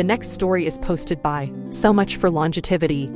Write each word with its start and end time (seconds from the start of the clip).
The 0.00 0.04
next 0.04 0.30
story 0.30 0.64
is 0.64 0.78
posted 0.78 1.20
by 1.20 1.52
So 1.68 1.92
Much 1.92 2.16
for 2.16 2.30
Longevity. 2.30 3.08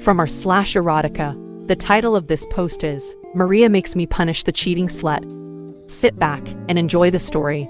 From 0.00 0.18
our 0.18 0.26
slash 0.26 0.74
erotica, 0.74 1.68
the 1.68 1.76
title 1.76 2.16
of 2.16 2.26
this 2.26 2.44
post 2.46 2.82
is 2.82 3.14
Maria 3.36 3.68
Makes 3.68 3.94
Me 3.94 4.04
Punish 4.04 4.42
the 4.42 4.50
Cheating 4.50 4.88
Slut. 4.88 5.22
Sit 5.88 6.18
back 6.18 6.44
and 6.68 6.76
enjoy 6.76 7.12
the 7.12 7.20
story. 7.20 7.68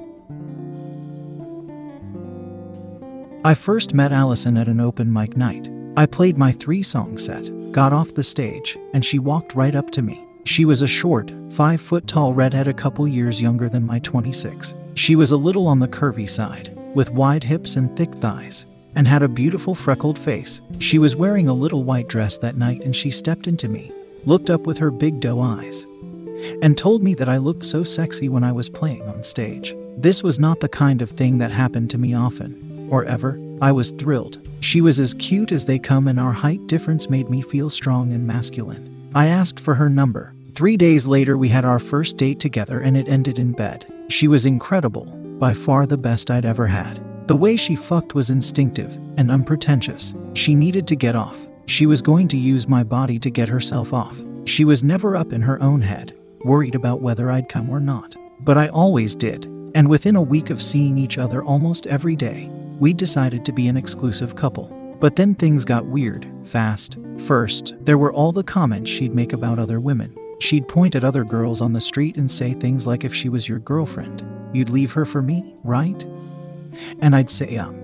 I 3.45 3.53
first 3.53 3.92
met 3.92 4.12
Allison 4.12 4.57
at 4.57 4.69
an 4.69 4.81
open 4.81 5.12
mic 5.12 5.37
night. 5.37 5.69
I 5.98 6.07
played 6.07 6.39
my 6.39 6.53
three 6.53 6.83
song 6.83 7.19
set, 7.19 7.51
got 7.70 7.92
off 7.92 8.15
the 8.15 8.23
stage, 8.23 8.79
and 8.95 9.05
she 9.05 9.19
walked 9.19 9.55
right 9.55 9.75
up 9.75 9.91
to 9.91 10.01
me. 10.01 10.25
She 10.45 10.65
was 10.65 10.81
a 10.81 10.87
short, 10.87 11.31
five 11.51 11.83
foot 11.83 12.07
tall 12.07 12.33
redhead 12.33 12.67
a 12.67 12.73
couple 12.73 13.07
years 13.07 13.42
younger 13.42 13.69
than 13.69 13.85
my 13.85 13.98
26. 13.98 14.73
She 14.95 15.17
was 15.17 15.33
a 15.33 15.37
little 15.37 15.67
on 15.67 15.81
the 15.81 15.89
curvy 15.89 16.31
side, 16.31 16.75
with 16.95 17.11
wide 17.11 17.45
hips 17.45 17.77
and 17.77 17.95
thick 17.97 18.14
thighs, 18.14 18.67
and 18.95 19.09
had 19.09 19.23
a 19.23 19.28
beautiful 19.28 19.75
freckled 19.75 20.19
face. 20.19 20.61
She 20.78 20.98
was 20.98 21.17
wearing 21.17 21.48
a 21.48 21.55
little 21.55 21.84
white 21.84 22.09
dress 22.09 22.39
that 22.39 22.56
night 22.56 22.83
and 22.84 22.95
she 22.95 23.11
stepped 23.11 23.47
into 23.47 23.69
me, 23.69 23.92
looked 24.25 24.51
up 24.51 24.67
with 24.67 24.78
her 24.78 24.91
big 24.91 25.20
doe 25.20 25.41
eyes, 25.41 25.84
and 26.62 26.77
told 26.77 27.03
me 27.03 27.14
that 27.14 27.28
I 27.28 27.36
looked 27.36 27.64
so 27.64 27.84
sexy 27.84 28.28
when 28.28 28.45
I 28.45 28.53
was 28.53 28.69
playing 28.69 29.03
on 29.09 29.23
stage. 29.23 29.75
This 29.97 30.23
was 30.23 30.39
not 30.39 30.61
the 30.61 30.69
kind 30.69 31.03
of 31.03 31.11
thing 31.11 31.39
that 31.39 31.51
happened 31.51 31.91
to 31.91 31.98
me 31.98 32.14
often, 32.14 32.89
or 32.91 33.05
ever. 33.05 33.41
I 33.62 33.73
was 33.73 33.92
thrilled. 33.92 34.47
She 34.61 34.81
was 34.81 34.98
as 34.98 35.14
cute 35.14 35.53
as 35.53 35.64
they 35.64 35.79
come, 35.79 36.08
and 36.08 36.19
our 36.19 36.33
height 36.33 36.67
difference 36.67 37.08
made 37.08 37.31
me 37.31 37.42
feel 37.42 37.70
strong 37.70 38.12
and 38.12 38.27
masculine. 38.27 39.11
I 39.14 39.27
asked 39.27 39.61
for 39.61 39.75
her 39.77 39.89
number. 39.89 40.34
Three 40.55 40.77
days 40.77 41.06
later, 41.06 41.39
we 41.39 41.48
had 41.48 41.64
our 41.64 41.79
first 41.79 42.17
date 42.17 42.41
together 42.41 42.81
and 42.81 42.97
it 42.97 43.08
ended 43.08 43.39
in 43.39 43.53
bed. 43.53 43.92
She 44.08 44.29
was 44.29 44.47
incredible, 44.47 45.06
by 45.38 45.54
far 45.54 45.86
the 45.86 45.98
best 45.98 46.30
I'd 46.30 46.44
ever 46.44 46.66
had. 46.66 47.02
The 47.28 47.36
way 47.36 47.56
she 47.56 47.77
fucked 47.77 48.14
was 48.14 48.30
instinctive 48.30 48.94
and 49.16 49.30
unpretentious. 49.30 50.14
She 50.34 50.55
needed 50.55 50.86
to 50.89 50.96
get 50.96 51.17
off. 51.17 51.48
She 51.67 51.86
was 51.86 52.02
going 52.02 52.28
to 52.28 52.36
use 52.36 52.68
my 52.68 52.84
body 52.84 53.18
to 53.18 53.30
get 53.30 53.48
herself 53.48 53.92
off. 53.92 54.23
She 54.44 54.64
was 54.64 54.84
never 54.84 55.17
up 55.17 55.33
in 55.33 55.40
her 55.40 55.62
own 55.62 55.80
head, 55.80 56.14
worried 56.44 56.74
about 56.74 57.00
whether 57.00 57.30
I'd 57.30 57.48
come 57.48 57.70
or 57.70 57.80
not. 57.80 58.17
But 58.40 58.58
I 58.58 58.68
always 58.68 59.14
did. 59.14 59.46
And 59.74 59.89
within 59.89 60.17
a 60.17 60.23
week 60.23 60.50
of 60.50 60.62
seeing 60.62 60.98
each 60.98 61.17
other 61.18 61.42
almost 61.42 61.86
every 61.86 62.14
day, 62.14 62.50
we 62.78 62.92
decided 62.92 63.44
to 63.44 63.52
be 63.52 63.68
an 63.68 63.77
exclusive 63.77 64.36
couple. 64.36 64.67
But 65.00 65.17
then 65.17 65.34
things 65.34 65.64
got 65.64 65.86
weird, 65.86 66.27
fast. 66.44 66.98
First, 67.27 67.74
there 67.80 67.98
were 67.98 68.12
all 68.12 68.33
the 68.33 68.44
comments 68.44 68.90
she'd 68.90 69.14
make 69.14 69.33
about 69.33 69.58
other 69.58 69.80
women. 69.80 70.14
She'd 70.39 70.68
point 70.68 70.95
at 70.95 71.05
other 71.05 71.24
girls 71.24 71.61
on 71.61 71.72
the 71.72 71.80
street 71.80 72.17
and 72.17 72.30
say 72.30 72.55
things 72.55 72.86
like, 72.86 73.05
if 73.05 73.14
she 73.14 73.28
was 73.28 73.48
your 73.48 73.61
girlfriend, 73.61 74.24
you'd 74.52 74.70
leave 74.70 74.92
her 74.92 75.05
for 75.05 75.22
me, 75.22 75.55
right? 75.62 76.05
And 77.00 77.14
I'd 77.14 77.30
say, 77.30 77.56
um, 77.56 77.80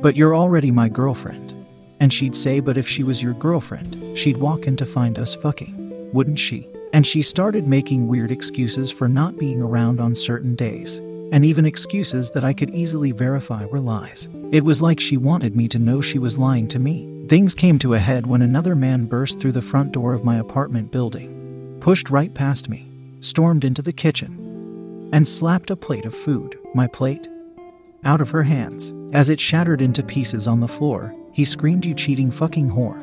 but 0.00 0.16
you're 0.16 0.34
already 0.34 0.70
my 0.70 0.88
girlfriend. 0.88 1.54
And 2.00 2.12
she'd 2.12 2.36
say, 2.36 2.60
but 2.60 2.76
if 2.76 2.88
she 2.88 3.02
was 3.02 3.22
your 3.22 3.34
girlfriend, 3.34 4.16
she'd 4.16 4.36
walk 4.36 4.66
in 4.66 4.76
to 4.76 4.86
find 4.86 5.18
us 5.18 5.34
fucking, 5.34 6.12
wouldn't 6.12 6.38
she? 6.38 6.68
And 6.92 7.06
she 7.06 7.22
started 7.22 7.66
making 7.66 8.06
weird 8.06 8.30
excuses 8.30 8.90
for 8.90 9.08
not 9.08 9.38
being 9.38 9.60
around 9.60 10.00
on 10.00 10.14
certain 10.14 10.54
days, 10.54 10.98
and 11.32 11.44
even 11.44 11.66
excuses 11.66 12.30
that 12.30 12.44
I 12.44 12.52
could 12.52 12.70
easily 12.70 13.12
verify 13.12 13.64
were 13.66 13.80
lies. 13.80 14.28
It 14.52 14.64
was 14.64 14.80
like 14.80 15.00
she 15.00 15.16
wanted 15.16 15.56
me 15.56 15.68
to 15.68 15.78
know 15.78 16.00
she 16.00 16.18
was 16.18 16.38
lying 16.38 16.68
to 16.68 16.78
me. 16.78 17.26
Things 17.28 17.54
came 17.54 17.78
to 17.80 17.94
a 17.94 17.98
head 17.98 18.26
when 18.26 18.42
another 18.42 18.76
man 18.76 19.06
burst 19.06 19.38
through 19.38 19.52
the 19.52 19.62
front 19.62 19.92
door 19.92 20.14
of 20.14 20.24
my 20.24 20.36
apartment 20.36 20.92
building, 20.92 21.45
pushed 21.86 22.10
right 22.10 22.34
past 22.34 22.68
me, 22.68 22.90
stormed 23.20 23.64
into 23.64 23.80
the 23.80 23.92
kitchen, 23.92 25.08
and 25.12 25.28
slapped 25.28 25.70
a 25.70 25.76
plate 25.76 26.04
of 26.04 26.12
food, 26.12 26.58
my 26.74 26.88
plate, 26.88 27.28
out 28.02 28.20
of 28.20 28.28
her 28.28 28.42
hands. 28.42 28.92
As 29.12 29.30
it 29.30 29.38
shattered 29.38 29.80
into 29.80 30.02
pieces 30.02 30.48
on 30.48 30.58
the 30.58 30.66
floor, 30.66 31.14
he 31.30 31.44
screamed, 31.44 31.86
You 31.86 31.94
cheating 31.94 32.32
fucking 32.32 32.68
whore, 32.68 33.00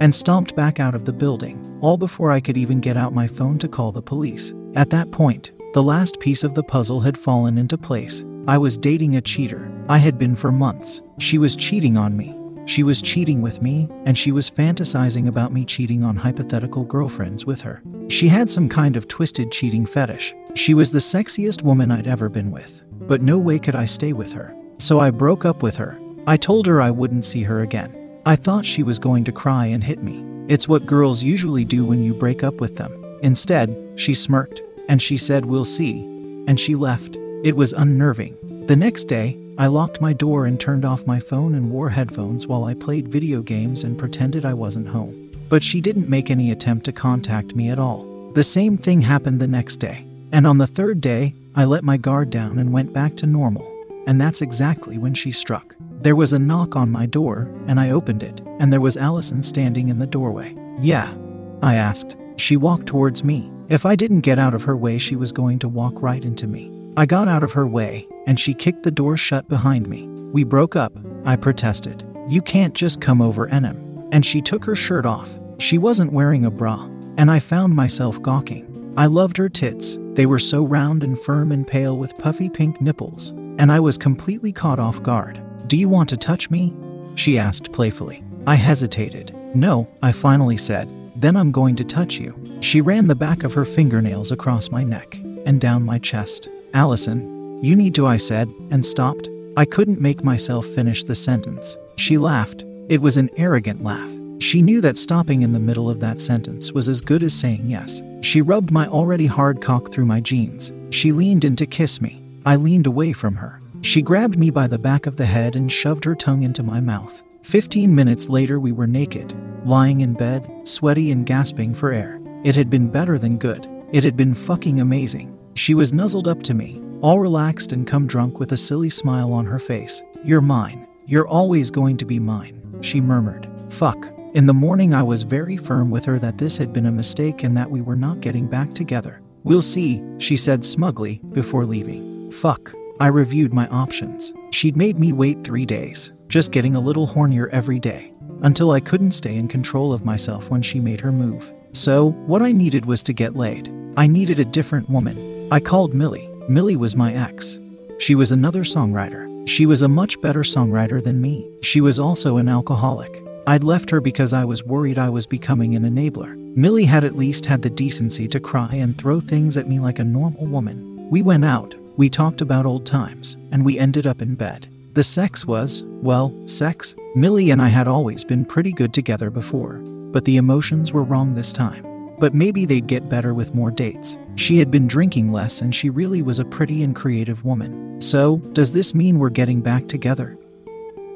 and 0.00 0.12
stomped 0.12 0.56
back 0.56 0.80
out 0.80 0.96
of 0.96 1.04
the 1.04 1.12
building, 1.12 1.78
all 1.80 1.96
before 1.96 2.32
I 2.32 2.40
could 2.40 2.56
even 2.56 2.80
get 2.80 2.96
out 2.96 3.14
my 3.14 3.28
phone 3.28 3.60
to 3.60 3.68
call 3.68 3.92
the 3.92 4.02
police. 4.02 4.52
At 4.74 4.90
that 4.90 5.12
point, 5.12 5.52
the 5.72 5.82
last 5.84 6.18
piece 6.18 6.42
of 6.42 6.54
the 6.54 6.64
puzzle 6.64 7.00
had 7.00 7.16
fallen 7.16 7.58
into 7.58 7.78
place. 7.78 8.24
I 8.48 8.58
was 8.58 8.76
dating 8.76 9.14
a 9.14 9.20
cheater. 9.20 9.70
I 9.88 9.98
had 9.98 10.18
been 10.18 10.34
for 10.34 10.50
months. 10.50 11.00
She 11.20 11.38
was 11.38 11.54
cheating 11.54 11.96
on 11.96 12.16
me. 12.16 12.36
She 12.66 12.82
was 12.82 13.02
cheating 13.02 13.42
with 13.42 13.60
me, 13.62 13.88
and 14.06 14.16
she 14.16 14.32
was 14.32 14.50
fantasizing 14.50 15.28
about 15.28 15.52
me 15.52 15.64
cheating 15.64 16.02
on 16.02 16.16
hypothetical 16.16 16.84
girlfriends 16.84 17.44
with 17.44 17.60
her. 17.60 17.82
She 18.08 18.28
had 18.28 18.48
some 18.48 18.68
kind 18.68 18.96
of 18.96 19.08
twisted 19.08 19.52
cheating 19.52 19.86
fetish. 19.86 20.34
She 20.54 20.72
was 20.74 20.90
the 20.90 20.98
sexiest 20.98 21.62
woman 21.62 21.90
I'd 21.90 22.06
ever 22.06 22.28
been 22.28 22.50
with, 22.50 22.82
but 22.92 23.22
no 23.22 23.38
way 23.38 23.58
could 23.58 23.76
I 23.76 23.84
stay 23.84 24.12
with 24.12 24.32
her. 24.32 24.54
So 24.78 24.98
I 24.98 25.10
broke 25.10 25.44
up 25.44 25.62
with 25.62 25.76
her. 25.76 25.98
I 26.26 26.36
told 26.36 26.66
her 26.66 26.80
I 26.80 26.90
wouldn't 26.90 27.24
see 27.24 27.42
her 27.42 27.60
again. 27.60 28.20
I 28.24 28.36
thought 28.36 28.64
she 28.64 28.82
was 28.82 28.98
going 28.98 29.24
to 29.24 29.32
cry 29.32 29.66
and 29.66 29.84
hit 29.84 30.02
me. 30.02 30.24
It's 30.48 30.68
what 30.68 30.86
girls 30.86 31.22
usually 31.22 31.64
do 31.64 31.84
when 31.84 32.02
you 32.02 32.14
break 32.14 32.42
up 32.42 32.60
with 32.60 32.76
them. 32.76 32.92
Instead, 33.22 33.92
she 33.96 34.14
smirked, 34.14 34.62
and 34.88 35.00
she 35.00 35.16
said, 35.16 35.44
We'll 35.44 35.64
see, 35.64 36.02
and 36.46 36.58
she 36.58 36.74
left. 36.74 37.16
It 37.42 37.56
was 37.56 37.74
unnerving. 37.74 38.38
The 38.66 38.76
next 38.76 39.04
day, 39.04 39.38
I 39.56 39.68
locked 39.68 40.00
my 40.00 40.12
door 40.12 40.46
and 40.46 40.58
turned 40.58 40.84
off 40.84 41.06
my 41.06 41.20
phone 41.20 41.54
and 41.54 41.70
wore 41.70 41.88
headphones 41.88 42.48
while 42.48 42.64
I 42.64 42.74
played 42.74 43.06
video 43.06 43.40
games 43.40 43.84
and 43.84 43.96
pretended 43.96 44.44
I 44.44 44.52
wasn't 44.52 44.88
home. 44.88 45.30
But 45.48 45.62
she 45.62 45.80
didn't 45.80 46.08
make 46.08 46.28
any 46.28 46.50
attempt 46.50 46.84
to 46.86 46.92
contact 46.92 47.54
me 47.54 47.68
at 47.68 47.78
all. 47.78 48.32
The 48.34 48.42
same 48.42 48.76
thing 48.76 49.00
happened 49.00 49.40
the 49.40 49.46
next 49.46 49.76
day. 49.76 50.04
And 50.32 50.44
on 50.44 50.58
the 50.58 50.66
third 50.66 51.00
day, 51.00 51.34
I 51.54 51.66
let 51.66 51.84
my 51.84 51.96
guard 51.96 52.30
down 52.30 52.58
and 52.58 52.72
went 52.72 52.92
back 52.92 53.16
to 53.18 53.26
normal. 53.26 53.70
And 54.08 54.20
that's 54.20 54.42
exactly 54.42 54.98
when 54.98 55.14
she 55.14 55.30
struck. 55.30 55.76
There 56.00 56.16
was 56.16 56.32
a 56.32 56.38
knock 56.38 56.74
on 56.74 56.90
my 56.90 57.06
door, 57.06 57.48
and 57.68 57.78
I 57.78 57.90
opened 57.90 58.24
it, 58.24 58.40
and 58.58 58.72
there 58.72 58.80
was 58.80 58.96
Allison 58.96 59.42
standing 59.44 59.88
in 59.88 60.00
the 60.00 60.06
doorway. 60.06 60.56
Yeah, 60.80 61.14
I 61.62 61.76
asked. 61.76 62.16
She 62.36 62.56
walked 62.56 62.86
towards 62.86 63.22
me. 63.22 63.52
If 63.68 63.86
I 63.86 63.94
didn't 63.94 64.20
get 64.20 64.40
out 64.40 64.52
of 64.52 64.64
her 64.64 64.76
way, 64.76 64.98
she 64.98 65.14
was 65.14 65.30
going 65.30 65.60
to 65.60 65.68
walk 65.68 66.02
right 66.02 66.24
into 66.24 66.48
me. 66.48 66.72
I 66.96 67.06
got 67.06 67.26
out 67.26 67.42
of 67.42 67.52
her 67.52 67.66
way, 67.66 68.06
and 68.26 68.38
she 68.38 68.54
kicked 68.54 68.84
the 68.84 68.90
door 68.90 69.16
shut 69.16 69.48
behind 69.48 69.88
me. 69.88 70.06
We 70.32 70.44
broke 70.44 70.76
up. 70.76 70.92
I 71.24 71.34
protested. 71.34 72.06
You 72.28 72.40
can't 72.40 72.72
just 72.72 73.00
come 73.00 73.20
over 73.20 73.48
Enem. 73.48 74.08
And 74.12 74.24
she 74.24 74.40
took 74.40 74.64
her 74.64 74.76
shirt 74.76 75.04
off. 75.04 75.38
She 75.58 75.76
wasn't 75.76 76.12
wearing 76.12 76.44
a 76.44 76.52
bra, 76.52 76.84
and 77.18 77.32
I 77.32 77.40
found 77.40 77.74
myself 77.74 78.22
gawking. 78.22 78.94
I 78.96 79.06
loved 79.06 79.36
her 79.38 79.48
tits. 79.48 79.98
They 80.12 80.26
were 80.26 80.38
so 80.38 80.64
round 80.64 81.02
and 81.02 81.18
firm 81.18 81.50
and 81.50 81.66
pale 81.66 81.98
with 81.98 82.16
puffy 82.16 82.48
pink 82.48 82.80
nipples, 82.80 83.30
and 83.58 83.72
I 83.72 83.80
was 83.80 83.98
completely 83.98 84.52
caught 84.52 84.78
off 84.78 85.02
guard. 85.02 85.42
Do 85.66 85.76
you 85.76 85.88
want 85.88 86.08
to 86.10 86.16
touch 86.16 86.48
me? 86.48 86.76
She 87.16 87.38
asked 87.38 87.72
playfully. 87.72 88.22
I 88.46 88.54
hesitated. 88.54 89.34
No, 89.52 89.88
I 90.00 90.12
finally 90.12 90.56
said. 90.56 90.88
Then 91.16 91.36
I'm 91.36 91.50
going 91.50 91.74
to 91.76 91.84
touch 91.84 92.18
you. 92.18 92.40
She 92.60 92.80
ran 92.80 93.08
the 93.08 93.16
back 93.16 93.42
of 93.42 93.54
her 93.54 93.64
fingernails 93.64 94.30
across 94.30 94.70
my 94.70 94.84
neck 94.84 95.16
and 95.44 95.60
down 95.60 95.82
my 95.82 95.98
chest. 95.98 96.48
Allison, 96.74 97.62
you 97.62 97.76
need 97.76 97.94
to, 97.94 98.04
I 98.04 98.16
said, 98.16 98.52
and 98.70 98.84
stopped. 98.84 99.30
I 99.56 99.64
couldn't 99.64 100.00
make 100.00 100.24
myself 100.24 100.66
finish 100.66 101.04
the 101.04 101.14
sentence. 101.14 101.76
She 101.94 102.18
laughed. 102.18 102.64
It 102.88 103.00
was 103.00 103.16
an 103.16 103.30
arrogant 103.36 103.84
laugh. 103.84 104.10
She 104.40 104.60
knew 104.60 104.80
that 104.80 104.96
stopping 104.96 105.42
in 105.42 105.52
the 105.52 105.60
middle 105.60 105.88
of 105.88 106.00
that 106.00 106.20
sentence 106.20 106.72
was 106.72 106.88
as 106.88 107.00
good 107.00 107.22
as 107.22 107.32
saying 107.32 107.70
yes. 107.70 108.02
She 108.22 108.42
rubbed 108.42 108.72
my 108.72 108.88
already 108.88 109.26
hard 109.26 109.60
cock 109.60 109.92
through 109.92 110.06
my 110.06 110.20
jeans. 110.20 110.72
She 110.90 111.12
leaned 111.12 111.44
in 111.44 111.54
to 111.56 111.66
kiss 111.66 112.00
me. 112.00 112.20
I 112.44 112.56
leaned 112.56 112.88
away 112.88 113.12
from 113.12 113.36
her. 113.36 113.62
She 113.82 114.02
grabbed 114.02 114.36
me 114.36 114.50
by 114.50 114.66
the 114.66 114.78
back 114.78 115.06
of 115.06 115.14
the 115.14 115.26
head 115.26 115.54
and 115.54 115.70
shoved 115.70 116.04
her 116.04 116.16
tongue 116.16 116.42
into 116.42 116.64
my 116.64 116.80
mouth. 116.80 117.22
Fifteen 117.42 117.94
minutes 117.94 118.28
later, 118.28 118.58
we 118.58 118.72
were 118.72 118.88
naked, 118.88 119.32
lying 119.64 120.00
in 120.00 120.14
bed, 120.14 120.50
sweaty 120.64 121.12
and 121.12 121.24
gasping 121.24 121.72
for 121.72 121.92
air. 121.92 122.20
It 122.42 122.56
had 122.56 122.68
been 122.68 122.90
better 122.90 123.16
than 123.16 123.38
good. 123.38 123.68
It 123.92 124.02
had 124.02 124.16
been 124.16 124.34
fucking 124.34 124.80
amazing. 124.80 125.33
She 125.54 125.74
was 125.74 125.92
nuzzled 125.92 126.26
up 126.26 126.42
to 126.44 126.54
me, 126.54 126.82
all 127.00 127.20
relaxed 127.20 127.72
and 127.72 127.86
come 127.86 128.06
drunk 128.06 128.40
with 128.40 128.52
a 128.52 128.56
silly 128.56 128.90
smile 128.90 129.32
on 129.32 129.46
her 129.46 129.58
face. 129.58 130.02
You're 130.24 130.40
mine. 130.40 130.86
You're 131.06 131.28
always 131.28 131.70
going 131.70 131.96
to 131.98 132.04
be 132.04 132.18
mine, 132.18 132.60
she 132.80 133.00
murmured. 133.00 133.48
Fuck. 133.68 134.10
In 134.34 134.46
the 134.46 134.52
morning, 134.54 134.92
I 134.92 135.02
was 135.02 135.22
very 135.22 135.56
firm 135.56 135.90
with 135.90 136.04
her 136.06 136.18
that 136.18 136.38
this 136.38 136.56
had 136.56 136.72
been 136.72 136.86
a 136.86 136.92
mistake 136.92 137.44
and 137.44 137.56
that 137.56 137.70
we 137.70 137.82
were 137.82 137.94
not 137.94 138.20
getting 138.20 138.48
back 138.48 138.74
together. 138.74 139.20
We'll 139.44 139.62
see, 139.62 140.02
she 140.18 140.36
said 140.36 140.64
smugly 140.64 141.20
before 141.32 141.64
leaving. 141.64 142.32
Fuck. 142.32 142.74
I 142.98 143.08
reviewed 143.08 143.52
my 143.52 143.68
options. 143.68 144.32
She'd 144.50 144.76
made 144.76 144.98
me 144.98 145.12
wait 145.12 145.44
three 145.44 145.66
days, 145.66 146.12
just 146.28 146.52
getting 146.52 146.74
a 146.74 146.80
little 146.80 147.06
hornier 147.06 147.48
every 147.50 147.78
day, 147.78 148.12
until 148.42 148.70
I 148.72 148.80
couldn't 148.80 149.12
stay 149.12 149.36
in 149.36 149.46
control 149.46 149.92
of 149.92 150.04
myself 150.04 150.50
when 150.50 150.62
she 150.62 150.80
made 150.80 151.00
her 151.00 151.12
move. 151.12 151.52
So, 151.74 152.10
what 152.26 152.42
I 152.42 152.52
needed 152.52 152.86
was 152.86 153.02
to 153.04 153.12
get 153.12 153.36
laid. 153.36 153.72
I 153.96 154.06
needed 154.06 154.38
a 154.38 154.44
different 154.44 154.88
woman. 154.88 155.33
I 155.54 155.60
called 155.60 155.94
Millie. 155.94 156.28
Millie 156.48 156.74
was 156.74 156.96
my 156.96 157.14
ex. 157.14 157.60
She 158.00 158.16
was 158.16 158.32
another 158.32 158.64
songwriter. 158.64 159.48
She 159.48 159.66
was 159.66 159.82
a 159.82 159.88
much 159.88 160.20
better 160.20 160.40
songwriter 160.40 161.00
than 161.00 161.20
me. 161.20 161.48
She 161.62 161.80
was 161.80 161.96
also 161.96 162.38
an 162.38 162.48
alcoholic. 162.48 163.22
I'd 163.46 163.62
left 163.62 163.88
her 163.90 164.00
because 164.00 164.32
I 164.32 164.44
was 164.44 164.64
worried 164.64 164.98
I 164.98 165.10
was 165.10 165.26
becoming 165.26 165.76
an 165.76 165.84
enabler. 165.84 166.36
Millie 166.56 166.86
had 166.86 167.04
at 167.04 167.16
least 167.16 167.46
had 167.46 167.62
the 167.62 167.70
decency 167.70 168.26
to 168.26 168.40
cry 168.40 168.74
and 168.74 168.98
throw 168.98 169.20
things 169.20 169.56
at 169.56 169.68
me 169.68 169.78
like 169.78 170.00
a 170.00 170.04
normal 170.04 170.44
woman. 170.44 171.08
We 171.08 171.22
went 171.22 171.44
out, 171.44 171.76
we 171.96 172.10
talked 172.10 172.40
about 172.40 172.66
old 172.66 172.84
times, 172.84 173.36
and 173.52 173.64
we 173.64 173.78
ended 173.78 174.08
up 174.08 174.22
in 174.22 174.34
bed. 174.34 174.68
The 174.94 175.04
sex 175.04 175.46
was, 175.46 175.84
well, 176.02 176.34
sex. 176.48 176.96
Millie 177.14 177.52
and 177.52 177.62
I 177.62 177.68
had 177.68 177.86
always 177.86 178.24
been 178.24 178.44
pretty 178.44 178.72
good 178.72 178.92
together 178.92 179.30
before, 179.30 179.74
but 180.10 180.24
the 180.24 180.36
emotions 180.36 180.90
were 180.90 181.04
wrong 181.04 181.32
this 181.32 181.52
time. 181.52 181.93
But 182.18 182.34
maybe 182.34 182.64
they'd 182.64 182.86
get 182.86 183.08
better 183.08 183.34
with 183.34 183.54
more 183.54 183.70
dates. 183.70 184.16
She 184.36 184.58
had 184.58 184.70
been 184.70 184.86
drinking 184.86 185.32
less 185.32 185.60
and 185.60 185.74
she 185.74 185.90
really 185.90 186.22
was 186.22 186.38
a 186.38 186.44
pretty 186.44 186.82
and 186.82 186.94
creative 186.94 187.44
woman. 187.44 188.00
So, 188.00 188.38
does 188.52 188.72
this 188.72 188.94
mean 188.94 189.18
we're 189.18 189.30
getting 189.30 189.60
back 189.60 189.88
together? 189.88 190.38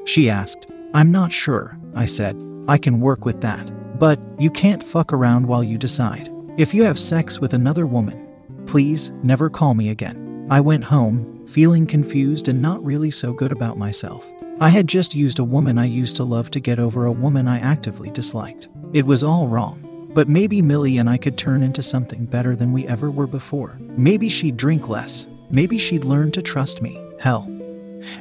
She 0.05 0.29
asked. 0.29 0.71
I'm 0.93 1.11
not 1.11 1.31
sure, 1.31 1.77
I 1.95 2.05
said. 2.05 2.41
I 2.67 2.77
can 2.77 2.99
work 2.99 3.25
with 3.25 3.41
that. 3.41 3.71
But 3.99 4.19
you 4.39 4.49
can't 4.49 4.83
fuck 4.83 5.13
around 5.13 5.45
while 5.45 5.63
you 5.63 5.77
decide. 5.77 6.31
If 6.57 6.73
you 6.73 6.83
have 6.83 6.99
sex 6.99 7.39
with 7.39 7.53
another 7.53 7.85
woman, 7.85 8.27
please 8.65 9.11
never 9.23 9.49
call 9.49 9.73
me 9.73 9.89
again. 9.89 10.47
I 10.49 10.61
went 10.61 10.83
home, 10.83 11.45
feeling 11.47 11.85
confused 11.85 12.47
and 12.47 12.61
not 12.61 12.83
really 12.83 13.11
so 13.11 13.33
good 13.33 13.51
about 13.51 13.77
myself. 13.77 14.25
I 14.59 14.69
had 14.69 14.87
just 14.87 15.15
used 15.15 15.39
a 15.39 15.43
woman 15.43 15.77
I 15.77 15.85
used 15.85 16.15
to 16.17 16.23
love 16.23 16.51
to 16.51 16.59
get 16.59 16.79
over 16.79 17.05
a 17.05 17.11
woman 17.11 17.47
I 17.47 17.59
actively 17.59 18.09
disliked. 18.09 18.67
It 18.93 19.05
was 19.05 19.23
all 19.23 19.47
wrong. 19.47 19.88
But 20.13 20.27
maybe 20.27 20.61
Millie 20.61 20.97
and 20.97 21.09
I 21.09 21.17
could 21.17 21.37
turn 21.37 21.63
into 21.63 21.83
something 21.83 22.25
better 22.25 22.55
than 22.55 22.71
we 22.71 22.87
ever 22.87 23.11
were 23.11 23.27
before. 23.27 23.77
Maybe 23.79 24.29
she'd 24.29 24.57
drink 24.57 24.89
less. 24.89 25.27
Maybe 25.49 25.77
she'd 25.77 26.03
learn 26.03 26.31
to 26.31 26.41
trust 26.41 26.81
me. 26.81 26.99
Hell. 27.19 27.47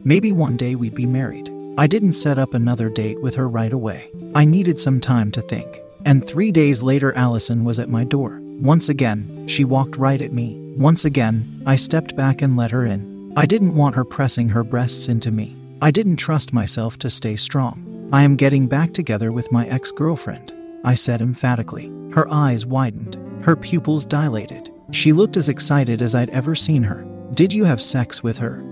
Maybe 0.05 0.32
one 0.32 0.56
day 0.56 0.75
we'd 0.75 0.94
be 0.94 1.06
married. 1.06 1.50
I 1.79 1.87
didn't 1.87 2.14
set 2.14 2.38
up 2.38 2.55
another 2.55 2.88
date 2.88 3.20
with 3.23 3.35
her 3.37 3.49
right 3.49 3.73
away. 3.73 4.11
I 4.35 4.44
needed 4.44 4.79
some 4.79 5.00
time 5.00 5.31
to 5.32 5.43
think. 5.43 5.81
And 6.05 6.26
three 6.26 6.52
days 6.52 6.82
later, 6.82 7.12
Allison 7.14 7.64
was 7.64 7.79
at 7.79 7.88
my 7.88 8.05
door. 8.05 8.40
Once 8.61 8.88
again, 8.88 9.46
she 9.46 9.64
walked 9.64 9.96
right 9.96 10.20
at 10.20 10.32
me. 10.32 10.58
Once 10.76 11.05
again, 11.05 11.62
I 11.67 11.76
stepped 11.76 12.17
back 12.17 12.43
and 12.43 12.56
let 12.56 12.70
her 12.70 12.85
in. 12.85 13.32
I 13.37 13.46
didn't 13.46 13.76
want 13.76 13.94
her 13.94 14.05
pressing 14.05 14.49
her 14.49 14.64
breasts 14.64 15.08
into 15.08 15.31
me. 15.31 15.56
I 15.81 15.90
didn't 15.90 16.17
trust 16.17 16.52
myself 16.52 16.99
to 16.99 17.11
stay 17.11 17.37
strong. 17.37 18.08
I 18.12 18.23
am 18.23 18.37
getting 18.37 18.67
back 18.67 18.93
together 18.93 19.31
with 19.31 19.52
my 19.52 19.67
ex 19.69 19.93
girlfriend, 19.93 20.52
I 20.84 20.94
said 20.94 21.20
emphatically. 21.20 21.92
Her 22.12 22.30
eyes 22.32 22.64
widened, 22.66 23.16
her 23.44 23.56
pupils 23.56 24.06
dilated. 24.06 24.72
She 24.90 25.12
looked 25.12 25.36
as 25.36 25.48
excited 25.48 26.00
as 26.00 26.14
I'd 26.14 26.30
ever 26.30 26.54
seen 26.54 26.82
her. 26.82 27.06
Did 27.34 27.52
you 27.52 27.64
have 27.64 27.80
sex 27.82 28.22
with 28.22 28.38
her? 28.38 28.64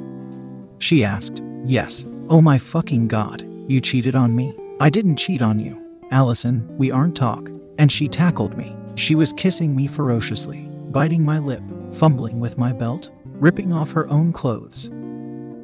She 0.79 1.05
asked. 1.05 1.43
Yes. 1.65 2.07
Oh 2.29 2.41
my 2.41 2.59
fucking 2.59 3.09
god, 3.09 3.47
you 3.69 3.81
cheated 3.81 4.15
on 4.15 4.35
me. 4.35 4.57
I 4.81 4.91
didn't 4.91 5.17
cheat 5.17 5.43
on 5.43 5.59
you. 5.59 5.83
Allison, 6.11 6.67
we 6.79 6.91
aren't 6.91 7.17
talk. 7.17 7.51
And 7.79 7.93
she 7.93 8.09
tackled 8.09 8.57
me. 8.57 8.75
She 8.95 9.15
was 9.15 9.33
kissing 9.35 9.77
me 9.77 9.87
ferociously, 9.87 10.69
biting 10.91 11.23
my 11.23 11.39
lip, 11.39 11.63
fumbling 11.93 12.41
with 12.41 12.57
my 12.57 12.73
belt, 12.73 13.11
ripping 13.25 13.73
off 13.73 13.91
her 13.91 14.09
own 14.09 14.33
clothes, 14.33 14.91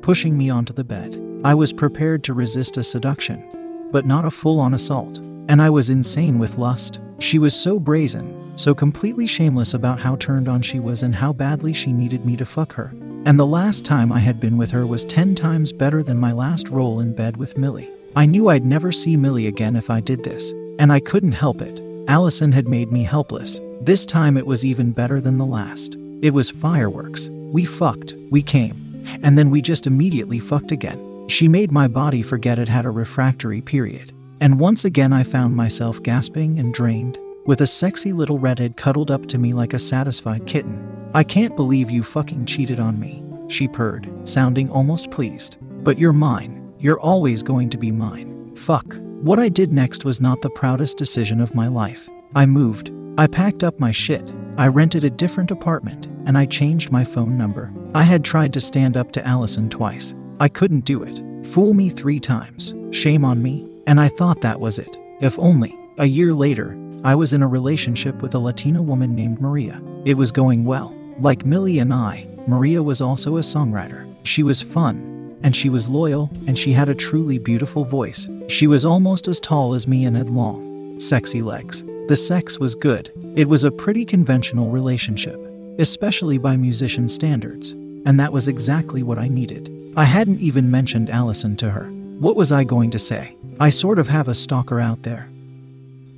pushing 0.02 0.36
me 0.36 0.50
onto 0.50 0.74
the 0.74 0.84
bed. 0.84 1.18
I 1.44 1.54
was 1.54 1.72
prepared 1.72 2.22
to 2.24 2.34
resist 2.34 2.76
a 2.76 2.82
seduction, 2.82 3.88
but 3.90 4.04
not 4.04 4.26
a 4.26 4.30
full 4.30 4.60
on 4.60 4.74
assault. 4.74 5.20
And 5.52 5.60
I 5.60 5.68
was 5.68 5.90
insane 5.90 6.38
with 6.38 6.56
lust. 6.56 6.98
She 7.18 7.38
was 7.38 7.54
so 7.54 7.78
brazen, 7.78 8.56
so 8.56 8.74
completely 8.74 9.26
shameless 9.26 9.74
about 9.74 10.00
how 10.00 10.16
turned 10.16 10.48
on 10.48 10.62
she 10.62 10.80
was 10.80 11.02
and 11.02 11.14
how 11.14 11.34
badly 11.34 11.74
she 11.74 11.92
needed 11.92 12.24
me 12.24 12.38
to 12.38 12.46
fuck 12.46 12.72
her. 12.72 12.90
And 13.26 13.38
the 13.38 13.44
last 13.44 13.84
time 13.84 14.10
I 14.10 14.18
had 14.18 14.40
been 14.40 14.56
with 14.56 14.70
her 14.70 14.86
was 14.86 15.04
10 15.04 15.34
times 15.34 15.70
better 15.70 16.02
than 16.02 16.16
my 16.16 16.32
last 16.32 16.70
roll 16.70 17.00
in 17.00 17.12
bed 17.14 17.36
with 17.36 17.58
Millie. 17.58 17.90
I 18.16 18.24
knew 18.24 18.48
I'd 18.48 18.64
never 18.64 18.90
see 18.90 19.14
Millie 19.14 19.46
again 19.46 19.76
if 19.76 19.90
I 19.90 20.00
did 20.00 20.24
this, 20.24 20.52
and 20.78 20.90
I 20.90 21.00
couldn't 21.00 21.32
help 21.32 21.60
it. 21.60 21.82
Allison 22.08 22.50
had 22.50 22.66
made 22.66 22.90
me 22.90 23.02
helpless. 23.02 23.60
This 23.82 24.06
time 24.06 24.38
it 24.38 24.46
was 24.46 24.64
even 24.64 24.90
better 24.90 25.20
than 25.20 25.36
the 25.36 25.44
last. 25.44 25.98
It 26.22 26.32
was 26.32 26.48
fireworks. 26.48 27.28
We 27.28 27.66
fucked, 27.66 28.14
we 28.30 28.42
came, 28.42 29.04
and 29.22 29.36
then 29.36 29.50
we 29.50 29.60
just 29.60 29.86
immediately 29.86 30.38
fucked 30.38 30.72
again. 30.72 31.28
She 31.28 31.46
made 31.46 31.70
my 31.70 31.88
body 31.88 32.22
forget 32.22 32.58
it 32.58 32.68
had 32.68 32.86
a 32.86 32.90
refractory 32.90 33.60
period. 33.60 34.14
And 34.42 34.58
once 34.58 34.84
again, 34.84 35.12
I 35.12 35.22
found 35.22 35.54
myself 35.54 36.02
gasping 36.02 36.58
and 36.58 36.74
drained, 36.74 37.16
with 37.46 37.60
a 37.60 37.66
sexy 37.66 38.12
little 38.12 38.40
redhead 38.40 38.76
cuddled 38.76 39.08
up 39.08 39.26
to 39.26 39.38
me 39.38 39.54
like 39.54 39.72
a 39.72 39.78
satisfied 39.78 40.46
kitten. 40.46 40.84
I 41.14 41.22
can't 41.22 41.54
believe 41.54 41.92
you 41.92 42.02
fucking 42.02 42.46
cheated 42.46 42.80
on 42.80 42.98
me, 42.98 43.22
she 43.46 43.68
purred, 43.68 44.10
sounding 44.24 44.68
almost 44.68 45.12
pleased. 45.12 45.58
But 45.84 45.96
you're 45.96 46.12
mine. 46.12 46.74
You're 46.80 46.98
always 46.98 47.44
going 47.44 47.70
to 47.70 47.78
be 47.78 47.92
mine. 47.92 48.56
Fuck. 48.56 48.96
What 49.20 49.38
I 49.38 49.48
did 49.48 49.72
next 49.72 50.04
was 50.04 50.20
not 50.20 50.42
the 50.42 50.50
proudest 50.50 50.96
decision 50.96 51.40
of 51.40 51.54
my 51.54 51.68
life. 51.68 52.08
I 52.34 52.44
moved. 52.44 52.90
I 53.18 53.28
packed 53.28 53.62
up 53.62 53.78
my 53.78 53.92
shit. 53.92 54.34
I 54.58 54.66
rented 54.66 55.04
a 55.04 55.10
different 55.10 55.52
apartment, 55.52 56.08
and 56.26 56.36
I 56.36 56.46
changed 56.46 56.90
my 56.90 57.04
phone 57.04 57.38
number. 57.38 57.72
I 57.94 58.02
had 58.02 58.24
tried 58.24 58.52
to 58.54 58.60
stand 58.60 58.96
up 58.96 59.12
to 59.12 59.24
Allison 59.24 59.70
twice. 59.70 60.14
I 60.40 60.48
couldn't 60.48 60.84
do 60.84 61.04
it. 61.04 61.22
Fool 61.46 61.74
me 61.74 61.90
three 61.90 62.18
times. 62.18 62.74
Shame 62.90 63.24
on 63.24 63.40
me. 63.40 63.71
And 63.86 64.00
I 64.00 64.08
thought 64.08 64.40
that 64.40 64.60
was 64.60 64.78
it. 64.78 64.98
If 65.20 65.38
only. 65.38 65.76
A 65.98 66.06
year 66.06 66.32
later, 66.32 66.76
I 67.04 67.14
was 67.14 67.32
in 67.32 67.42
a 67.42 67.48
relationship 67.48 68.22
with 68.22 68.34
a 68.34 68.38
Latina 68.38 68.82
woman 68.82 69.14
named 69.14 69.40
Maria. 69.40 69.82
It 70.04 70.16
was 70.16 70.32
going 70.32 70.64
well. 70.64 70.94
Like 71.18 71.44
Millie 71.44 71.80
and 71.80 71.92
I, 71.92 72.26
Maria 72.46 72.82
was 72.82 73.00
also 73.00 73.36
a 73.36 73.40
songwriter. 73.40 74.08
She 74.24 74.42
was 74.42 74.62
fun, 74.62 75.36
and 75.42 75.54
she 75.54 75.68
was 75.68 75.88
loyal, 75.88 76.30
and 76.46 76.58
she 76.58 76.72
had 76.72 76.88
a 76.88 76.94
truly 76.94 77.38
beautiful 77.38 77.84
voice. 77.84 78.28
She 78.48 78.66
was 78.66 78.84
almost 78.84 79.28
as 79.28 79.40
tall 79.40 79.74
as 79.74 79.86
me 79.86 80.04
and 80.04 80.16
had 80.16 80.30
long, 80.30 80.98
sexy 80.98 81.42
legs. 81.42 81.84
The 82.08 82.16
sex 82.16 82.58
was 82.58 82.74
good. 82.74 83.12
It 83.36 83.48
was 83.48 83.64
a 83.64 83.70
pretty 83.70 84.04
conventional 84.04 84.70
relationship, 84.70 85.38
especially 85.78 86.38
by 86.38 86.56
musician 86.56 87.08
standards, 87.08 87.72
and 88.06 88.18
that 88.18 88.32
was 88.32 88.48
exactly 88.48 89.02
what 89.02 89.18
I 89.18 89.28
needed. 89.28 89.92
I 89.96 90.04
hadn't 90.04 90.40
even 90.40 90.70
mentioned 90.70 91.10
Allison 91.10 91.56
to 91.58 91.70
her. 91.70 91.84
What 92.18 92.36
was 92.36 92.52
I 92.52 92.64
going 92.64 92.90
to 92.92 92.98
say? 92.98 93.36
I 93.62 93.70
sort 93.70 94.00
of 94.00 94.08
have 94.08 94.26
a 94.26 94.34
stalker 94.34 94.80
out 94.80 95.04
there. 95.04 95.30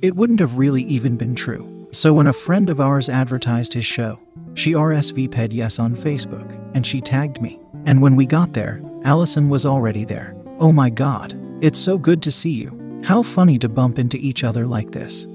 It 0.01 0.15
wouldn't 0.15 0.39
have 0.39 0.57
really 0.57 0.81
even 0.85 1.15
been 1.15 1.35
true. 1.35 1.87
So 1.91 2.11
when 2.11 2.25
a 2.25 2.33
friend 2.33 2.71
of 2.71 2.81
ours 2.81 3.07
advertised 3.07 3.71
his 3.71 3.85
show, 3.85 4.17
she 4.55 4.71
RSVP'd 4.71 5.53
yes 5.53 5.77
on 5.77 5.95
Facebook, 5.95 6.51
and 6.73 6.83
she 6.83 7.01
tagged 7.01 7.43
me. 7.43 7.59
And 7.85 8.01
when 8.01 8.15
we 8.15 8.25
got 8.25 8.53
there, 8.53 8.81
Allison 9.03 9.47
was 9.47 9.63
already 9.63 10.05
there. 10.05 10.35
Oh 10.57 10.71
my 10.71 10.89
god, 10.89 11.39
it's 11.61 11.77
so 11.77 11.99
good 11.99 12.23
to 12.23 12.31
see 12.31 12.49
you. 12.49 13.01
How 13.03 13.21
funny 13.21 13.59
to 13.59 13.69
bump 13.69 13.99
into 13.99 14.17
each 14.17 14.43
other 14.43 14.65
like 14.65 14.89
this. 14.89 15.27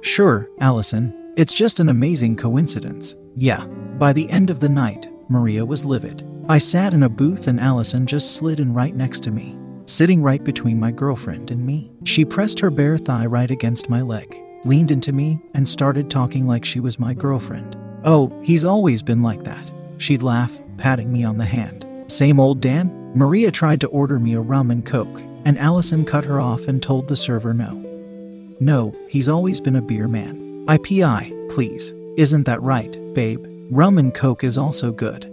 Sure, 0.00 0.48
Allison, 0.60 1.34
it's 1.36 1.52
just 1.52 1.80
an 1.80 1.90
amazing 1.90 2.36
coincidence. 2.36 3.14
Yeah. 3.34 3.66
By 3.98 4.14
the 4.14 4.30
end 4.30 4.48
of 4.48 4.60
the 4.60 4.70
night, 4.70 5.10
Maria 5.28 5.66
was 5.66 5.84
livid. 5.84 6.26
I 6.48 6.56
sat 6.56 6.94
in 6.94 7.02
a 7.02 7.10
booth 7.10 7.46
and 7.46 7.60
Allison 7.60 8.06
just 8.06 8.36
slid 8.36 8.58
in 8.58 8.72
right 8.72 8.96
next 8.96 9.22
to 9.24 9.30
me 9.30 9.58
sitting 9.86 10.22
right 10.22 10.42
between 10.42 10.78
my 10.78 10.90
girlfriend 10.90 11.50
and 11.50 11.64
me. 11.64 11.90
She 12.04 12.24
pressed 12.24 12.60
her 12.60 12.70
bare 12.70 12.98
thigh 12.98 13.26
right 13.26 13.50
against 13.50 13.88
my 13.88 14.02
leg, 14.02 14.36
leaned 14.64 14.90
into 14.90 15.12
me, 15.12 15.38
and 15.54 15.68
started 15.68 16.10
talking 16.10 16.46
like 16.46 16.64
she 16.64 16.80
was 16.80 16.98
my 16.98 17.14
girlfriend. 17.14 17.76
Oh, 18.04 18.32
he's 18.42 18.64
always 18.64 19.02
been 19.02 19.22
like 19.22 19.44
that. 19.44 19.70
She'd 19.98 20.22
laugh, 20.22 20.60
patting 20.76 21.12
me 21.12 21.24
on 21.24 21.38
the 21.38 21.44
hand. 21.44 21.86
Same 22.08 22.38
old 22.38 22.60
Dan? 22.60 23.12
Maria 23.14 23.50
tried 23.50 23.80
to 23.80 23.88
order 23.88 24.18
me 24.18 24.34
a 24.34 24.40
rum 24.40 24.70
and 24.70 24.84
coke, 24.84 25.22
and 25.44 25.58
Allison 25.58 26.04
cut 26.04 26.24
her 26.24 26.40
off 26.40 26.68
and 26.68 26.82
told 26.82 27.08
the 27.08 27.16
server 27.16 27.54
no. 27.54 27.82
No, 28.60 28.94
he's 29.08 29.28
always 29.28 29.60
been 29.60 29.76
a 29.76 29.82
beer 29.82 30.08
man. 30.08 30.64
IPA, 30.66 31.50
please. 31.50 31.92
Isn't 32.16 32.44
that 32.44 32.62
right, 32.62 32.98
babe? 33.14 33.44
Rum 33.70 33.98
and 33.98 34.14
Coke 34.14 34.42
is 34.44 34.56
also 34.56 34.90
good. 34.92 35.30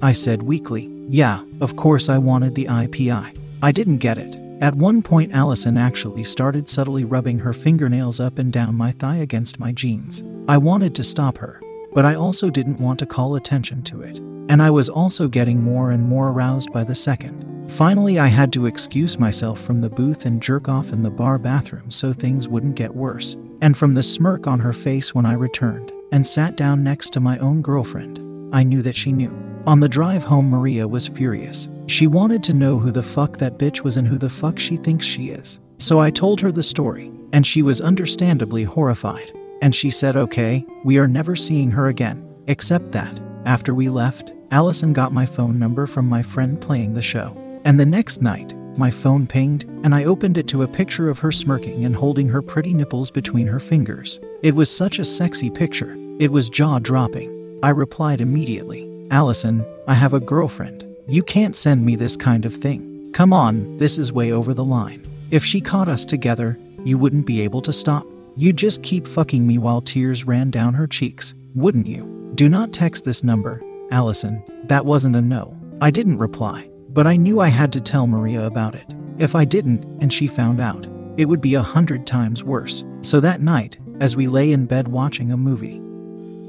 I 0.00 0.12
said 0.12 0.42
weakly, 0.42 0.90
Yeah, 1.08 1.44
of 1.60 1.76
course 1.76 2.08
I 2.08 2.18
wanted 2.18 2.54
the 2.54 2.66
IPA. 2.66 3.36
I 3.64 3.70
didn't 3.70 3.98
get 3.98 4.18
it. 4.18 4.40
At 4.60 4.74
one 4.74 5.02
point, 5.02 5.32
Allison 5.32 5.76
actually 5.76 6.24
started 6.24 6.68
subtly 6.68 7.04
rubbing 7.04 7.38
her 7.38 7.52
fingernails 7.52 8.18
up 8.18 8.38
and 8.38 8.52
down 8.52 8.74
my 8.74 8.90
thigh 8.90 9.16
against 9.16 9.60
my 9.60 9.70
jeans. 9.70 10.22
I 10.48 10.58
wanted 10.58 10.96
to 10.96 11.04
stop 11.04 11.38
her, 11.38 11.60
but 11.92 12.04
I 12.04 12.16
also 12.16 12.50
didn't 12.50 12.80
want 12.80 12.98
to 12.98 13.06
call 13.06 13.36
attention 13.36 13.82
to 13.84 14.02
it. 14.02 14.18
And 14.48 14.60
I 14.60 14.70
was 14.70 14.88
also 14.88 15.28
getting 15.28 15.62
more 15.62 15.92
and 15.92 16.02
more 16.02 16.30
aroused 16.30 16.72
by 16.72 16.82
the 16.82 16.94
second. 16.96 17.70
Finally, 17.70 18.18
I 18.18 18.26
had 18.26 18.52
to 18.54 18.66
excuse 18.66 19.18
myself 19.18 19.60
from 19.60 19.80
the 19.80 19.90
booth 19.90 20.26
and 20.26 20.42
jerk 20.42 20.68
off 20.68 20.92
in 20.92 21.04
the 21.04 21.10
bar 21.10 21.38
bathroom 21.38 21.90
so 21.90 22.12
things 22.12 22.48
wouldn't 22.48 22.74
get 22.74 22.94
worse. 22.94 23.36
And 23.60 23.76
from 23.76 23.94
the 23.94 24.02
smirk 24.02 24.48
on 24.48 24.58
her 24.58 24.72
face 24.72 25.14
when 25.14 25.24
I 25.24 25.34
returned 25.34 25.92
and 26.10 26.26
sat 26.26 26.56
down 26.56 26.82
next 26.82 27.10
to 27.10 27.20
my 27.20 27.38
own 27.38 27.62
girlfriend, 27.62 28.18
I 28.52 28.64
knew 28.64 28.82
that 28.82 28.96
she 28.96 29.12
knew. 29.12 29.41
On 29.64 29.78
the 29.78 29.88
drive 29.88 30.24
home, 30.24 30.50
Maria 30.50 30.88
was 30.88 31.06
furious. 31.06 31.68
She 31.86 32.08
wanted 32.08 32.42
to 32.44 32.52
know 32.52 32.78
who 32.78 32.90
the 32.90 33.02
fuck 33.02 33.38
that 33.38 33.58
bitch 33.58 33.82
was 33.82 33.96
and 33.96 34.08
who 34.08 34.18
the 34.18 34.28
fuck 34.28 34.58
she 34.58 34.76
thinks 34.76 35.06
she 35.06 35.28
is. 35.28 35.60
So 35.78 36.00
I 36.00 36.10
told 36.10 36.40
her 36.40 36.50
the 36.50 36.64
story, 36.64 37.12
and 37.32 37.46
she 37.46 37.62
was 37.62 37.80
understandably 37.80 38.64
horrified. 38.64 39.32
And 39.60 39.72
she 39.72 39.88
said, 39.88 40.16
okay, 40.16 40.66
we 40.84 40.98
are 40.98 41.06
never 41.06 41.36
seeing 41.36 41.70
her 41.70 41.86
again. 41.86 42.28
Except 42.48 42.90
that, 42.90 43.20
after 43.44 43.72
we 43.72 43.88
left, 43.88 44.32
Allison 44.50 44.92
got 44.92 45.12
my 45.12 45.24
phone 45.24 45.60
number 45.60 45.86
from 45.86 46.08
my 46.08 46.24
friend 46.24 46.60
playing 46.60 46.94
the 46.94 47.00
show. 47.00 47.36
And 47.64 47.78
the 47.78 47.86
next 47.86 48.20
night, 48.20 48.56
my 48.76 48.90
phone 48.90 49.28
pinged, 49.28 49.62
and 49.84 49.94
I 49.94 50.04
opened 50.04 50.38
it 50.38 50.48
to 50.48 50.62
a 50.62 50.68
picture 50.68 51.08
of 51.08 51.20
her 51.20 51.30
smirking 51.30 51.84
and 51.84 51.94
holding 51.94 52.28
her 52.28 52.42
pretty 52.42 52.74
nipples 52.74 53.12
between 53.12 53.46
her 53.46 53.60
fingers. 53.60 54.18
It 54.42 54.56
was 54.56 54.76
such 54.76 54.98
a 54.98 55.04
sexy 55.04 55.50
picture. 55.50 55.96
It 56.18 56.32
was 56.32 56.50
jaw 56.50 56.80
dropping. 56.80 57.60
I 57.62 57.68
replied 57.68 58.20
immediately 58.20 58.91
Allison, 59.12 59.62
I 59.86 59.92
have 59.92 60.14
a 60.14 60.20
girlfriend. 60.20 60.86
You 61.06 61.22
can't 61.22 61.54
send 61.54 61.84
me 61.84 61.96
this 61.96 62.16
kind 62.16 62.46
of 62.46 62.56
thing. 62.56 63.10
Come 63.12 63.34
on, 63.34 63.76
this 63.76 63.98
is 63.98 64.10
way 64.10 64.32
over 64.32 64.54
the 64.54 64.64
line. 64.64 65.06
If 65.30 65.44
she 65.44 65.60
caught 65.60 65.86
us 65.86 66.06
together, 66.06 66.58
you 66.82 66.96
wouldn't 66.96 67.26
be 67.26 67.42
able 67.42 67.60
to 67.60 67.74
stop. 67.74 68.06
You'd 68.36 68.56
just 68.56 68.82
keep 68.82 69.06
fucking 69.06 69.46
me 69.46 69.58
while 69.58 69.82
tears 69.82 70.26
ran 70.26 70.50
down 70.50 70.72
her 70.72 70.86
cheeks, 70.86 71.34
wouldn't 71.54 71.86
you? 71.86 72.32
Do 72.36 72.48
not 72.48 72.72
text 72.72 73.04
this 73.04 73.22
number, 73.22 73.62
Allison. 73.90 74.42
That 74.64 74.86
wasn't 74.86 75.16
a 75.16 75.20
no. 75.20 75.54
I 75.82 75.90
didn't 75.90 76.16
reply. 76.16 76.70
But 76.88 77.06
I 77.06 77.16
knew 77.16 77.38
I 77.40 77.48
had 77.48 77.70
to 77.72 77.82
tell 77.82 78.06
Maria 78.06 78.46
about 78.46 78.74
it. 78.74 78.94
If 79.18 79.34
I 79.34 79.44
didn't, 79.44 79.84
and 80.00 80.10
she 80.10 80.26
found 80.26 80.58
out, 80.58 80.86
it 81.18 81.26
would 81.26 81.42
be 81.42 81.54
a 81.54 81.62
hundred 81.62 82.06
times 82.06 82.42
worse. 82.44 82.82
So 83.02 83.20
that 83.20 83.42
night, 83.42 83.78
as 84.00 84.16
we 84.16 84.26
lay 84.26 84.52
in 84.52 84.64
bed 84.64 84.88
watching 84.88 85.32
a 85.32 85.36
movie, 85.36 85.82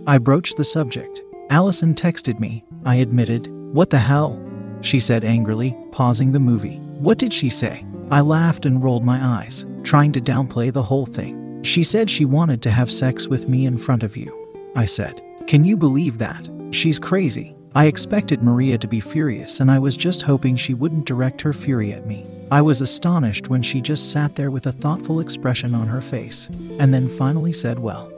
I 0.08 0.17
broached 0.17 0.55
the 0.55 0.63
subject. 0.63 1.23
Allison 1.53 1.93
texted 1.93 2.39
me. 2.39 2.65
I 2.83 2.95
admitted, 2.95 3.45
What 3.75 3.91
the 3.91 4.00
hell? 4.00 4.43
She 4.81 5.00
said 5.00 5.24
angrily, 5.24 5.77
pausing 5.91 6.31
the 6.31 6.39
movie. 6.39 6.77
What 6.98 7.19
did 7.19 7.31
she 7.31 7.48
say? 7.48 7.86
I 8.10 8.22
laughed 8.22 8.65
and 8.65 8.83
rolled 8.83 9.05
my 9.05 9.24
eyes, 9.24 9.63
trying 9.83 10.12
to 10.13 10.19
downplay 10.19 10.74
the 10.74 10.81
whole 10.81 11.05
thing. 11.05 11.62
She 11.62 11.83
said 11.83 12.10
she 12.10 12.25
wanted 12.25 12.63
to 12.63 12.72
have 12.72 12.91
sex 12.91 13.27
with 13.27 13.48
me 13.48 13.67
in 13.67 13.77
front 13.77 14.01
of 14.01 14.17
you. 14.17 14.36
I 14.75 14.86
said, 14.86 15.22
Can 15.45 15.63
you 15.63 15.77
believe 15.77 16.17
that? 16.17 16.50
She's 16.72 16.98
crazy. 16.98 17.55
I 17.75 17.86
expected 17.86 18.41
Maria 18.41 18.79
to 18.79 18.88
be 18.88 19.00
furious, 19.00 19.60
and 19.60 19.69
I 19.69 19.77
was 19.77 19.95
just 19.95 20.24
hoping 20.24 20.55
she 20.55 20.74
wouldn't 20.74 21.05
direct 21.05 21.39
her 21.41 21.53
fury 21.53 21.93
at 21.93 22.07
me. 22.07 22.25
I 22.50 22.63
was 22.63 22.81
astonished 22.81 23.50
when 23.50 23.62
she 23.62 23.79
just 23.79 24.12
sat 24.12 24.36
there 24.36 24.50
with 24.50 24.65
a 24.65 24.72
thoughtful 24.72 25.19
expression 25.19 25.75
on 25.75 25.86
her 25.86 26.01
face, 26.01 26.48
and 26.79 26.91
then 26.91 27.07
finally 27.07 27.53
said, 27.53 27.77
Well, 27.77 28.12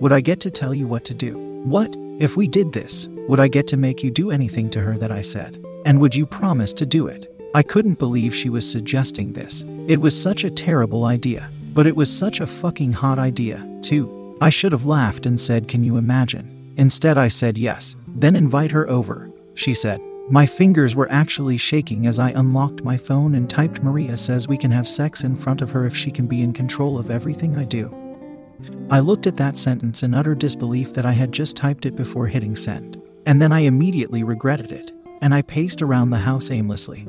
would 0.00 0.12
I 0.12 0.22
get 0.22 0.40
to 0.40 0.50
tell 0.50 0.72
you 0.72 0.86
what 0.86 1.04
to 1.04 1.12
do? 1.12 1.36
What, 1.64 1.94
if 2.18 2.36
we 2.36 2.46
did 2.46 2.72
this, 2.72 3.08
would 3.28 3.40
I 3.40 3.48
get 3.48 3.66
to 3.68 3.76
make 3.76 4.02
you 4.02 4.10
do 4.10 4.30
anything 4.30 4.70
to 4.70 4.80
her 4.80 4.96
that 4.98 5.10
I 5.10 5.22
said? 5.22 5.62
And 5.84 6.00
would 6.00 6.14
you 6.14 6.26
promise 6.26 6.72
to 6.74 6.86
do 6.86 7.08
it? 7.08 7.34
I 7.54 7.62
couldn't 7.62 7.98
believe 7.98 8.34
she 8.34 8.50
was 8.50 8.70
suggesting 8.70 9.32
this. 9.32 9.64
It 9.88 10.00
was 10.00 10.20
such 10.20 10.44
a 10.44 10.50
terrible 10.50 11.04
idea, 11.04 11.50
but 11.72 11.86
it 11.86 11.96
was 11.96 12.16
such 12.16 12.40
a 12.40 12.46
fucking 12.46 12.92
hot 12.92 13.18
idea, 13.18 13.66
too. 13.82 14.36
I 14.40 14.50
should 14.50 14.72
have 14.72 14.84
laughed 14.84 15.26
and 15.26 15.40
said, 15.40 15.68
Can 15.68 15.82
you 15.82 15.96
imagine? 15.96 16.74
Instead, 16.76 17.18
I 17.18 17.28
said 17.28 17.58
yes. 17.58 17.96
Then 18.06 18.36
invite 18.36 18.70
her 18.70 18.88
over, 18.88 19.30
she 19.54 19.74
said. 19.74 20.00
My 20.30 20.46
fingers 20.46 20.96
were 20.96 21.10
actually 21.10 21.58
shaking 21.58 22.06
as 22.06 22.18
I 22.18 22.30
unlocked 22.30 22.82
my 22.82 22.96
phone 22.96 23.34
and 23.34 23.48
typed 23.48 23.82
Maria 23.82 24.16
says 24.16 24.48
we 24.48 24.56
can 24.56 24.70
have 24.70 24.88
sex 24.88 25.22
in 25.22 25.36
front 25.36 25.60
of 25.60 25.70
her 25.72 25.84
if 25.84 25.96
she 25.96 26.10
can 26.10 26.26
be 26.26 26.42
in 26.42 26.52
control 26.52 26.98
of 26.98 27.10
everything 27.10 27.56
I 27.56 27.64
do. 27.64 28.03
I 28.90 29.00
looked 29.00 29.26
at 29.26 29.36
that 29.36 29.58
sentence 29.58 30.02
in 30.02 30.14
utter 30.14 30.34
disbelief 30.34 30.94
that 30.94 31.06
I 31.06 31.12
had 31.12 31.32
just 31.32 31.56
typed 31.56 31.86
it 31.86 31.96
before 31.96 32.26
hitting 32.26 32.56
send. 32.56 33.00
And 33.26 33.40
then 33.40 33.52
I 33.52 33.60
immediately 33.60 34.22
regretted 34.22 34.70
it, 34.70 34.92
and 35.22 35.34
I 35.34 35.42
paced 35.42 35.80
around 35.80 36.10
the 36.10 36.18
house 36.18 36.50
aimlessly, 36.50 37.06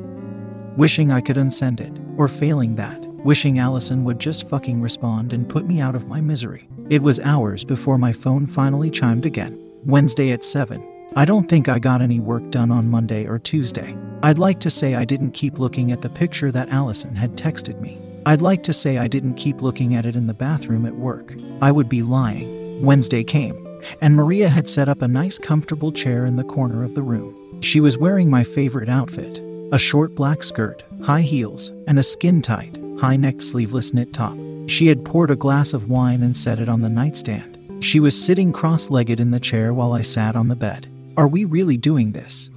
wishing 0.77 1.11
I 1.11 1.21
could 1.21 1.35
unsend 1.35 1.81
it, 1.81 1.91
or 2.17 2.27
failing 2.27 2.75
that, 2.75 3.05
wishing 3.25 3.59
Allison 3.59 4.03
would 4.05 4.19
just 4.19 4.47
fucking 4.47 4.81
respond 4.81 5.33
and 5.33 5.49
put 5.49 5.67
me 5.67 5.81
out 5.81 5.95
of 5.95 6.07
my 6.07 6.21
misery. 6.21 6.69
It 6.89 7.01
was 7.01 7.19
hours 7.19 7.63
before 7.63 7.97
my 7.97 8.13
phone 8.13 8.47
finally 8.47 8.89
chimed 8.89 9.25
again. 9.25 9.59
Wednesday 9.85 10.31
at 10.31 10.43
7. 10.43 10.83
I 11.15 11.25
don't 11.25 11.49
think 11.49 11.67
I 11.67 11.79
got 11.79 12.01
any 12.01 12.19
work 12.19 12.49
done 12.49 12.71
on 12.71 12.89
Monday 12.89 13.25
or 13.27 13.37
Tuesday. 13.37 13.95
I'd 14.23 14.39
like 14.39 14.59
to 14.61 14.69
say 14.69 14.95
I 14.95 15.05
didn't 15.05 15.31
keep 15.31 15.59
looking 15.59 15.91
at 15.91 16.01
the 16.01 16.09
picture 16.09 16.51
that 16.51 16.69
Allison 16.69 17.15
had 17.15 17.35
texted 17.35 17.79
me. 17.79 17.99
I'd 18.27 18.41
like 18.41 18.63
to 18.63 18.73
say 18.73 18.97
I 18.97 19.07
didn't 19.07 19.35
keep 19.35 19.61
looking 19.61 19.93
at 19.93 20.05
it 20.05 20.15
in 20.15 20.25
the 20.25 20.33
bathroom 20.33 20.87
at 20.87 20.95
work. 20.95 21.35
I 21.61 21.71
would 21.71 21.87
be 21.87 22.01
lying. 22.01 22.83
Wednesday 22.83 23.23
came, 23.23 23.79
and 24.01 24.15
Maria 24.15 24.49
had 24.49 24.67
set 24.67 24.89
up 24.89 25.03
a 25.03 25.07
nice 25.07 25.37
comfortable 25.37 25.91
chair 25.91 26.25
in 26.25 26.35
the 26.35 26.43
corner 26.43 26.83
of 26.83 26.95
the 26.95 27.03
room. 27.03 27.61
She 27.61 27.79
was 27.79 27.99
wearing 27.99 28.29
my 28.29 28.43
favorite 28.43 28.89
outfit 28.89 29.41
a 29.71 29.77
short 29.79 30.15
black 30.15 30.43
skirt, 30.43 30.83
high 31.03 31.21
heels, 31.21 31.71
and 31.87 31.97
a 31.99 32.03
skin 32.03 32.41
tight, 32.41 32.77
high 32.99 33.15
necked 33.15 33.41
sleeveless 33.41 33.93
knit 33.93 34.13
top. 34.13 34.37
She 34.67 34.87
had 34.87 35.03
poured 35.03 35.31
a 35.31 35.35
glass 35.35 35.73
of 35.73 35.89
wine 35.89 36.23
and 36.23 36.37
set 36.37 36.59
it 36.59 36.69
on 36.69 36.81
the 36.81 36.89
nightstand. 36.89 37.57
She 37.83 37.99
was 37.99 38.19
sitting 38.19 38.51
cross 38.51 38.89
legged 38.89 39.19
in 39.19 39.31
the 39.31 39.39
chair 39.39 39.73
while 39.73 39.93
I 39.93 40.01
sat 40.01 40.35
on 40.35 40.47
the 40.47 40.55
bed. 40.55 40.87
Are 41.17 41.27
we 41.27 41.45
really 41.45 41.77
doing 41.77 42.11
this? 42.11 42.49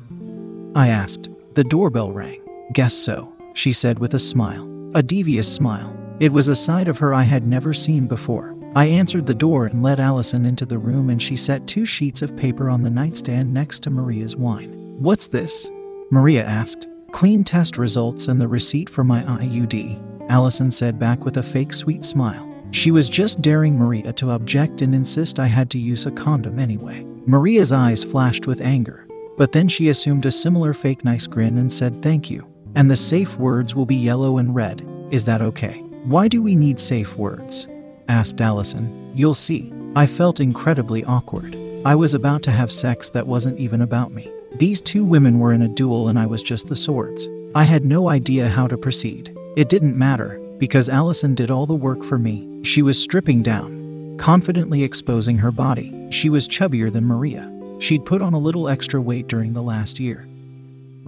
I 0.74 0.88
asked. 0.88 1.30
The 1.54 1.64
doorbell 1.64 2.12
rang. 2.12 2.40
Guess 2.72 2.94
so, 2.94 3.32
she 3.54 3.72
said 3.72 3.98
with 3.98 4.14
a 4.14 4.18
smile. 4.18 4.77
A 4.94 5.02
devious 5.02 5.52
smile. 5.52 5.94
It 6.18 6.32
was 6.32 6.48
a 6.48 6.56
side 6.56 6.88
of 6.88 6.98
her 6.98 7.12
I 7.12 7.22
had 7.22 7.46
never 7.46 7.74
seen 7.74 8.06
before. 8.06 8.56
I 8.74 8.86
answered 8.86 9.26
the 9.26 9.34
door 9.34 9.66
and 9.66 9.82
led 9.82 10.00
Allison 10.00 10.46
into 10.46 10.64
the 10.64 10.78
room, 10.78 11.10
and 11.10 11.20
she 11.20 11.36
set 11.36 11.66
two 11.66 11.84
sheets 11.84 12.22
of 12.22 12.36
paper 12.36 12.70
on 12.70 12.82
the 12.82 12.90
nightstand 12.90 13.52
next 13.52 13.82
to 13.82 13.90
Maria's 13.90 14.34
wine. 14.34 14.70
What's 14.98 15.28
this? 15.28 15.70
Maria 16.10 16.44
asked. 16.44 16.88
Clean 17.12 17.44
test 17.44 17.76
results 17.76 18.28
and 18.28 18.40
the 18.40 18.48
receipt 18.48 18.88
for 18.88 19.04
my 19.04 19.22
IUD. 19.22 20.30
Allison 20.30 20.70
said 20.70 20.98
back 20.98 21.24
with 21.24 21.36
a 21.36 21.42
fake 21.42 21.74
sweet 21.74 22.04
smile. 22.04 22.46
She 22.70 22.90
was 22.90 23.10
just 23.10 23.42
daring 23.42 23.76
Maria 23.78 24.12
to 24.14 24.30
object 24.30 24.80
and 24.80 24.94
insist 24.94 25.38
I 25.38 25.46
had 25.46 25.70
to 25.70 25.78
use 25.78 26.06
a 26.06 26.10
condom 26.10 26.58
anyway. 26.58 27.04
Maria's 27.26 27.72
eyes 27.72 28.04
flashed 28.04 28.46
with 28.46 28.62
anger, 28.62 29.06
but 29.36 29.52
then 29.52 29.68
she 29.68 29.90
assumed 29.90 30.24
a 30.24 30.32
similar 30.32 30.72
fake 30.72 31.04
nice 31.04 31.26
grin 31.26 31.58
and 31.58 31.72
said 31.72 32.02
thank 32.02 32.30
you. 32.30 32.46
And 32.74 32.90
the 32.90 32.96
safe 32.96 33.36
words 33.36 33.74
will 33.74 33.86
be 33.86 33.96
yellow 33.96 34.38
and 34.38 34.54
red. 34.54 34.86
Is 35.10 35.24
that 35.24 35.42
okay? 35.42 35.80
Why 36.04 36.28
do 36.28 36.42
we 36.42 36.54
need 36.54 36.78
safe 36.78 37.16
words? 37.16 37.66
asked 38.08 38.40
Allison. 38.40 39.12
You'll 39.14 39.34
see. 39.34 39.72
I 39.96 40.06
felt 40.06 40.40
incredibly 40.40 41.04
awkward. 41.04 41.56
I 41.84 41.94
was 41.94 42.14
about 42.14 42.42
to 42.44 42.50
have 42.50 42.72
sex 42.72 43.10
that 43.10 43.26
wasn't 43.26 43.58
even 43.58 43.82
about 43.82 44.12
me. 44.12 44.30
These 44.56 44.80
two 44.80 45.04
women 45.04 45.38
were 45.38 45.52
in 45.52 45.62
a 45.62 45.68
duel 45.68 46.08
and 46.08 46.18
I 46.18 46.26
was 46.26 46.42
just 46.42 46.68
the 46.68 46.76
swords. 46.76 47.28
I 47.54 47.64
had 47.64 47.84
no 47.84 48.08
idea 48.08 48.48
how 48.48 48.66
to 48.66 48.76
proceed. 48.76 49.34
It 49.56 49.68
didn't 49.68 49.96
matter, 49.96 50.38
because 50.58 50.88
Allison 50.88 51.34
did 51.34 51.50
all 51.50 51.66
the 51.66 51.74
work 51.74 52.04
for 52.04 52.18
me. 52.18 52.62
She 52.62 52.82
was 52.82 53.02
stripping 53.02 53.42
down, 53.42 54.16
confidently 54.18 54.82
exposing 54.82 55.38
her 55.38 55.50
body. 55.50 56.08
She 56.10 56.28
was 56.30 56.48
chubbier 56.48 56.92
than 56.92 57.04
Maria. 57.04 57.52
She'd 57.78 58.04
put 58.04 58.22
on 58.22 58.34
a 58.34 58.38
little 58.38 58.68
extra 58.68 59.00
weight 59.00 59.28
during 59.28 59.52
the 59.52 59.62
last 59.62 59.98
year. 59.98 60.26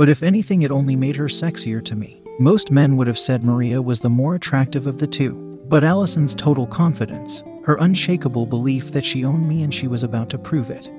But 0.00 0.09
if 0.09 0.23
anything, 0.23 0.62
it 0.62 0.71
only 0.71 0.97
made 0.97 1.16
her 1.16 1.26
sexier 1.26 1.85
to 1.85 1.95
me. 1.95 2.23
Most 2.38 2.71
men 2.71 2.97
would 2.97 3.07
have 3.07 3.19
said 3.19 3.45
Maria 3.45 3.83
was 3.83 4.00
the 4.00 4.09
more 4.09 4.35
attractive 4.35 4.87
of 4.87 4.97
the 4.97 5.07
two. 5.07 5.61
But 5.69 5.85
Allison's 5.85 6.35
total 6.35 6.66
confidence, 6.66 7.42
her 7.64 7.76
unshakable 7.80 8.47
belief 8.47 8.92
that 8.92 9.04
she 9.04 9.26
owned 9.26 9.47
me 9.47 9.62
and 9.62 9.75
she 9.75 9.88
was 9.88 10.02
about 10.02 10.30
to 10.30 10.38
prove 10.38 10.71
it, 10.71 10.90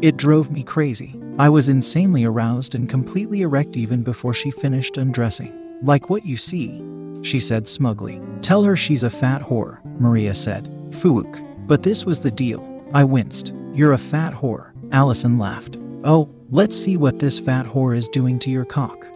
it 0.00 0.16
drove 0.16 0.50
me 0.50 0.62
crazy. 0.62 1.20
I 1.38 1.50
was 1.50 1.68
insanely 1.68 2.24
aroused 2.24 2.74
and 2.74 2.88
completely 2.88 3.42
erect 3.42 3.76
even 3.76 4.02
before 4.02 4.32
she 4.32 4.50
finished 4.50 4.96
undressing. 4.96 5.52
Like 5.82 6.08
what 6.08 6.24
you 6.24 6.38
see, 6.38 6.82
she 7.20 7.38
said 7.38 7.68
smugly. 7.68 8.18
Tell 8.40 8.62
her 8.62 8.76
she's 8.76 9.02
a 9.02 9.10
fat 9.10 9.42
whore, 9.42 9.84
Maria 10.00 10.34
said. 10.34 10.74
Fuuk. 10.88 11.66
But 11.66 11.82
this 11.82 12.06
was 12.06 12.22
the 12.22 12.30
deal. 12.30 12.82
I 12.94 13.04
winced. 13.04 13.52
You're 13.74 13.92
a 13.92 13.98
fat 13.98 14.32
whore. 14.32 14.70
Allison 14.90 15.36
laughed. 15.38 15.76
Oh, 16.02 16.30
let's 16.52 16.76
see 16.76 16.98
what 16.98 17.18
this 17.18 17.38
fat 17.38 17.64
whore 17.64 17.96
is 17.96 18.08
doing 18.08 18.38
to 18.38 18.50
your 18.50 18.66
cock. 18.66 19.06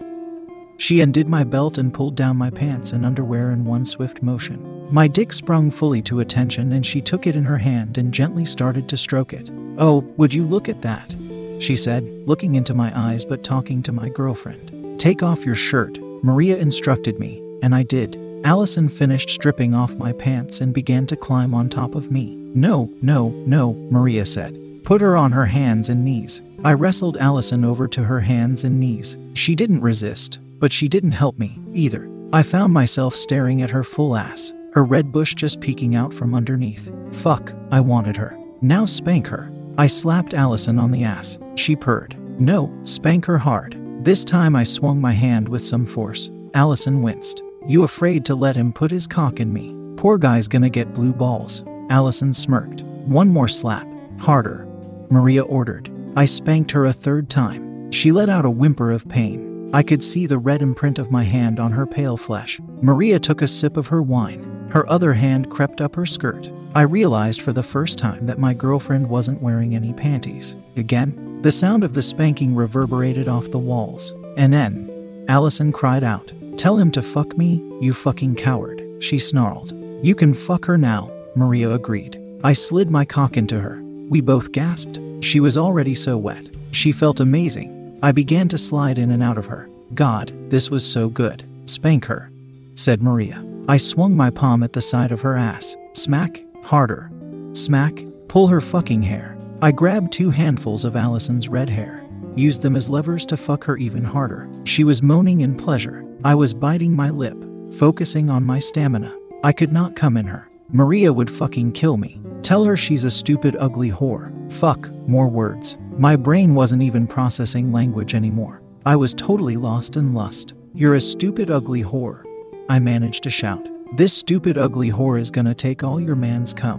She 0.78 1.02
undid 1.02 1.28
my 1.28 1.44
belt 1.44 1.76
and 1.76 1.92
pulled 1.92 2.16
down 2.16 2.38
my 2.38 2.48
pants 2.48 2.92
and 2.92 3.04
underwear 3.04 3.50
in 3.50 3.66
one 3.66 3.84
swift 3.84 4.22
motion. 4.22 4.86
My 4.90 5.06
dick 5.06 5.32
sprung 5.34 5.70
fully 5.70 6.00
to 6.02 6.20
attention 6.20 6.72
and 6.72 6.84
she 6.84 7.02
took 7.02 7.26
it 7.26 7.36
in 7.36 7.44
her 7.44 7.58
hand 7.58 7.98
and 7.98 8.12
gently 8.12 8.46
started 8.46 8.88
to 8.88 8.96
stroke 8.96 9.34
it. 9.34 9.50
Oh, 9.76 9.98
would 10.16 10.32
you 10.32 10.44
look 10.44 10.68
at 10.68 10.80
that? 10.80 11.14
She 11.58 11.76
said, 11.76 12.04
looking 12.26 12.54
into 12.54 12.72
my 12.72 12.90
eyes 12.98 13.26
but 13.26 13.44
talking 13.44 13.82
to 13.82 13.92
my 13.92 14.08
girlfriend. 14.08 14.98
Take 14.98 15.22
off 15.22 15.44
your 15.44 15.54
shirt, 15.54 15.98
Maria 16.22 16.56
instructed 16.56 17.18
me, 17.18 17.42
and 17.62 17.74
I 17.74 17.82
did. 17.82 18.18
Allison 18.44 18.88
finished 18.88 19.28
stripping 19.28 19.74
off 19.74 19.94
my 19.96 20.12
pants 20.12 20.62
and 20.62 20.72
began 20.72 21.06
to 21.06 21.16
climb 21.16 21.52
on 21.52 21.68
top 21.68 21.94
of 21.94 22.10
me. 22.10 22.36
No, 22.54 22.90
no, 23.02 23.28
no, 23.28 23.74
Maria 23.90 24.24
said. 24.24 24.58
Put 24.84 25.02
her 25.02 25.16
on 25.16 25.32
her 25.32 25.46
hands 25.46 25.88
and 25.90 26.04
knees. 26.04 26.40
I 26.64 26.72
wrestled 26.72 27.16
Allison 27.18 27.64
over 27.64 27.86
to 27.88 28.04
her 28.04 28.20
hands 28.20 28.64
and 28.64 28.80
knees. 28.80 29.16
She 29.34 29.54
didn't 29.54 29.80
resist, 29.82 30.40
but 30.58 30.72
she 30.72 30.88
didn't 30.88 31.12
help 31.12 31.38
me 31.38 31.58
either. 31.72 32.10
I 32.32 32.42
found 32.42 32.72
myself 32.72 33.14
staring 33.14 33.62
at 33.62 33.70
her 33.70 33.84
full 33.84 34.16
ass, 34.16 34.52
her 34.72 34.84
red 34.84 35.12
bush 35.12 35.34
just 35.34 35.60
peeking 35.60 35.94
out 35.94 36.12
from 36.12 36.34
underneath. 36.34 36.90
Fuck, 37.12 37.52
I 37.70 37.80
wanted 37.80 38.16
her. 38.16 38.36
Now 38.60 38.84
spank 38.84 39.26
her. 39.28 39.50
I 39.78 39.86
slapped 39.86 40.34
Allison 40.34 40.78
on 40.78 40.90
the 40.90 41.04
ass. 41.04 41.38
She 41.54 41.76
purred. 41.76 42.16
No, 42.40 42.72
spank 42.84 43.26
her 43.26 43.38
hard. 43.38 43.76
This 44.02 44.24
time 44.24 44.56
I 44.56 44.64
swung 44.64 45.00
my 45.00 45.12
hand 45.12 45.48
with 45.48 45.62
some 45.62 45.86
force. 45.86 46.30
Allison 46.54 47.02
winced. 47.02 47.42
You 47.66 47.84
afraid 47.84 48.24
to 48.26 48.34
let 48.34 48.56
him 48.56 48.72
put 48.72 48.90
his 48.90 49.06
cock 49.06 49.40
in 49.40 49.52
me? 49.52 49.76
Poor 49.96 50.18
guy's 50.18 50.48
gonna 50.48 50.70
get 50.70 50.94
blue 50.94 51.12
balls. 51.12 51.64
Allison 51.90 52.32
smirked. 52.32 52.82
One 52.82 53.28
more 53.28 53.48
slap. 53.48 53.86
Harder. 54.18 54.66
Maria 55.10 55.42
ordered. 55.42 55.90
I 56.16 56.24
spanked 56.24 56.70
her 56.70 56.86
a 56.86 56.94
third 56.94 57.28
time. 57.28 57.90
She 57.92 58.10
let 58.10 58.30
out 58.30 58.46
a 58.46 58.50
whimper 58.50 58.90
of 58.90 59.06
pain. 59.06 59.68
I 59.74 59.82
could 59.82 60.02
see 60.02 60.24
the 60.24 60.38
red 60.38 60.62
imprint 60.62 60.98
of 60.98 61.10
my 61.10 61.24
hand 61.24 61.60
on 61.60 61.72
her 61.72 61.86
pale 61.86 62.16
flesh. 62.16 62.58
Maria 62.80 63.18
took 63.18 63.42
a 63.42 63.46
sip 63.46 63.76
of 63.76 63.88
her 63.88 64.00
wine. 64.00 64.68
Her 64.70 64.88
other 64.88 65.12
hand 65.12 65.50
crept 65.50 65.82
up 65.82 65.94
her 65.94 66.06
skirt. 66.06 66.48
I 66.74 66.82
realized 66.82 67.42
for 67.42 67.52
the 67.52 67.62
first 67.62 67.98
time 67.98 68.24
that 68.26 68.38
my 68.38 68.54
girlfriend 68.54 69.08
wasn't 69.10 69.42
wearing 69.42 69.76
any 69.76 69.92
panties. 69.92 70.56
Again, 70.76 71.40
the 71.42 71.52
sound 71.52 71.84
of 71.84 71.92
the 71.92 72.02
spanking 72.02 72.54
reverberated 72.54 73.28
off 73.28 73.50
the 73.50 73.58
walls. 73.58 74.14
And 74.38 74.52
then, 74.54 75.24
Allison 75.28 75.70
cried 75.70 76.02
out, 76.02 76.32
Tell 76.56 76.78
him 76.78 76.90
to 76.92 77.02
fuck 77.02 77.36
me, 77.36 77.62
you 77.82 77.92
fucking 77.92 78.36
coward. 78.36 78.82
She 79.00 79.18
snarled. 79.18 79.72
You 80.02 80.14
can 80.14 80.32
fuck 80.32 80.64
her 80.64 80.78
now, 80.78 81.12
Maria 81.34 81.72
agreed. 81.72 82.18
I 82.42 82.54
slid 82.54 82.90
my 82.90 83.04
cock 83.04 83.36
into 83.36 83.60
her. 83.60 83.82
We 84.08 84.20
both 84.20 84.52
gasped. 84.52 85.00
She 85.20 85.40
was 85.40 85.56
already 85.56 85.94
so 85.94 86.16
wet. 86.16 86.48
She 86.70 86.92
felt 86.92 87.20
amazing. 87.20 87.98
I 88.02 88.12
began 88.12 88.48
to 88.48 88.58
slide 88.58 88.98
in 88.98 89.10
and 89.10 89.22
out 89.22 89.38
of 89.38 89.46
her. 89.46 89.68
God, 89.94 90.32
this 90.48 90.70
was 90.70 90.84
so 90.84 91.08
good. 91.08 91.44
Spank 91.66 92.04
her, 92.04 92.30
said 92.74 93.02
Maria. 93.02 93.44
I 93.68 93.78
swung 93.78 94.16
my 94.16 94.30
palm 94.30 94.62
at 94.62 94.72
the 94.72 94.80
side 94.80 95.10
of 95.10 95.22
her 95.22 95.36
ass. 95.36 95.76
Smack, 95.94 96.44
harder. 96.62 97.10
Smack, 97.52 98.04
pull 98.28 98.46
her 98.46 98.60
fucking 98.60 99.02
hair. 99.02 99.36
I 99.60 99.72
grabbed 99.72 100.12
two 100.12 100.30
handfuls 100.30 100.84
of 100.84 100.94
Allison's 100.94 101.48
red 101.48 101.70
hair, 101.70 102.06
used 102.36 102.62
them 102.62 102.76
as 102.76 102.88
levers 102.88 103.26
to 103.26 103.36
fuck 103.36 103.64
her 103.64 103.76
even 103.76 104.04
harder. 104.04 104.48
She 104.64 104.84
was 104.84 105.02
moaning 105.02 105.40
in 105.40 105.56
pleasure. 105.56 106.04
I 106.22 106.34
was 106.34 106.54
biting 106.54 106.94
my 106.94 107.10
lip, 107.10 107.36
focusing 107.72 108.30
on 108.30 108.44
my 108.44 108.60
stamina. 108.60 109.16
I 109.42 109.52
could 109.52 109.72
not 109.72 109.96
come 109.96 110.16
in 110.16 110.26
her. 110.26 110.48
Maria 110.68 111.12
would 111.12 111.30
fucking 111.30 111.72
kill 111.72 111.96
me. 111.96 112.20
Tell 112.46 112.62
her 112.62 112.76
she's 112.76 113.02
a 113.02 113.10
stupid, 113.10 113.56
ugly 113.58 113.90
whore. 113.90 114.30
Fuck, 114.52 114.88
more 115.08 115.26
words. 115.26 115.76
My 115.98 116.14
brain 116.14 116.54
wasn't 116.54 116.82
even 116.82 117.04
processing 117.08 117.72
language 117.72 118.14
anymore. 118.14 118.62
I 118.84 118.94
was 118.94 119.14
totally 119.14 119.56
lost 119.56 119.96
in 119.96 120.14
lust. 120.14 120.54
You're 120.72 120.94
a 120.94 121.00
stupid, 121.00 121.50
ugly 121.50 121.82
whore. 121.82 122.22
I 122.68 122.78
managed 122.78 123.24
to 123.24 123.30
shout. 123.30 123.66
This 123.96 124.12
stupid, 124.12 124.58
ugly 124.58 124.92
whore 124.92 125.18
is 125.18 125.28
gonna 125.28 125.56
take 125.56 125.82
all 125.82 126.00
your 126.00 126.14
man's 126.14 126.54
cum. 126.54 126.78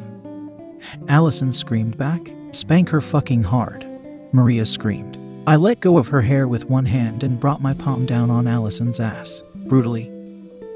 Allison 1.09 1.51
screamed 1.51 1.97
back. 1.97 2.31
Spank 2.51 2.87
her 2.87 3.01
fucking 3.01 3.43
hard. 3.43 3.85
Maria 4.31 4.65
screamed. 4.65 5.17
I 5.47 5.57
let 5.57 5.81
go 5.81 5.97
of 5.97 6.07
her 6.07 6.21
hair 6.21 6.47
with 6.47 6.69
one 6.69 6.85
hand 6.85 7.23
and 7.23 7.41
brought 7.41 7.61
my 7.61 7.73
palm 7.73 8.05
down 8.05 8.31
on 8.31 8.47
Allison's 8.47 9.01
ass, 9.01 9.43
brutally. 9.53 10.09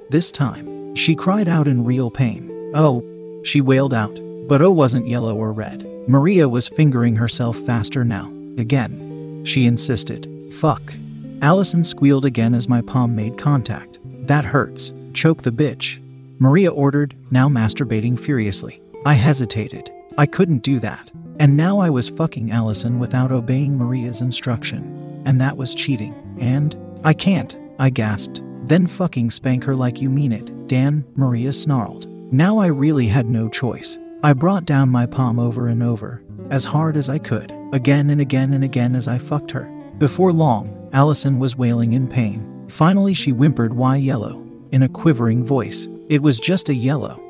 This 0.10 0.34
time, 0.34 0.94
she 0.96 1.16
cried 1.16 1.48
out 1.48 1.70
in 1.70 1.86
real 1.86 2.12
pain. 2.12 2.72
Oh, 2.74 3.06
she 3.46 3.62
wailed 3.62 3.94
out, 3.94 4.20
but 4.52 4.62
oh 4.62 4.70
wasn't 4.70 5.08
yellow 5.08 5.34
or 5.34 5.54
red. 5.54 5.88
Maria 6.10 6.50
was 6.50 6.68
fingering 6.68 7.16
herself 7.16 7.58
faster 7.60 8.04
now. 8.04 8.30
Again, 8.58 9.42
she 9.46 9.66
insisted. 9.66 10.28
Fuck. 10.56 10.94
Allison 11.42 11.86
squealed 11.86 12.26
again 12.26 12.54
as 12.54 12.68
my 12.68 12.82
palm 12.82 13.16
made 13.16 13.38
contact. 13.38 14.00
That 14.28 14.44
hurts. 14.44 14.92
Choke 15.14 15.44
the 15.44 15.54
bitch. 15.54 16.04
Maria 16.40 16.70
ordered, 16.70 17.16
now 17.32 17.48
masturbating 17.48 18.20
furiously. 18.20 18.82
I 19.06 19.14
hesitated. 19.14 19.90
I 20.18 20.26
couldn't 20.26 20.64
do 20.64 20.80
that. 20.80 21.10
And 21.40 21.56
now 21.56 21.80
I 21.80 21.90
was 21.90 22.10
fucking 22.10 22.52
Allison 22.52 23.00
without 23.00 23.32
obeying 23.32 23.78
Maria's 23.78 24.20
instruction. 24.20 25.24
And 25.26 25.40
that 25.40 25.56
was 25.56 25.74
cheating. 25.74 26.14
And 26.42 26.76
I 27.06 27.14
can't, 27.14 27.58
I 27.80 27.90
gasped. 27.90 28.42
Then 28.64 28.86
fucking 28.86 29.32
spank 29.32 29.64
her 29.64 29.78
like 29.78 30.02
you 30.02 30.10
mean 30.10 30.34
it, 30.34 30.68
Dan, 30.68 31.06
Maria 31.16 31.54
snarled. 31.54 32.10
Now 32.34 32.58
I 32.58 32.68
really 32.68 33.08
had 33.08 33.28
no 33.28 33.48
choice. 33.48 33.98
I 34.24 34.34
brought 34.34 34.66
down 34.66 34.90
my 34.90 35.08
palm 35.08 35.40
over 35.40 35.68
and 35.68 35.82
over, 35.82 36.22
as 36.52 36.64
hard 36.64 36.96
as 36.96 37.10
I 37.10 37.18
could, 37.18 37.52
again 37.74 38.12
and 38.12 38.22
again 38.22 38.54
and 38.54 38.64
again 38.64 38.94
as 38.94 39.08
I 39.08 39.18
fucked 39.18 39.50
her. 39.50 39.64
Before 39.98 40.32
long, 40.32 40.90
Allison 40.94 41.40
was 41.40 41.58
wailing 41.58 41.94
in 41.94 42.08
pain. 42.08 42.68
Finally, 42.68 43.16
she 43.16 43.32
whimpered, 43.32 43.74
Why 43.74 43.96
yellow? 43.96 44.46
in 44.72 44.84
a 44.84 44.90
quivering 44.90 45.44
voice. 45.44 45.88
It 46.08 46.22
was 46.22 46.40
just 46.40 46.70
a 46.70 46.76
yellow. 46.76 47.22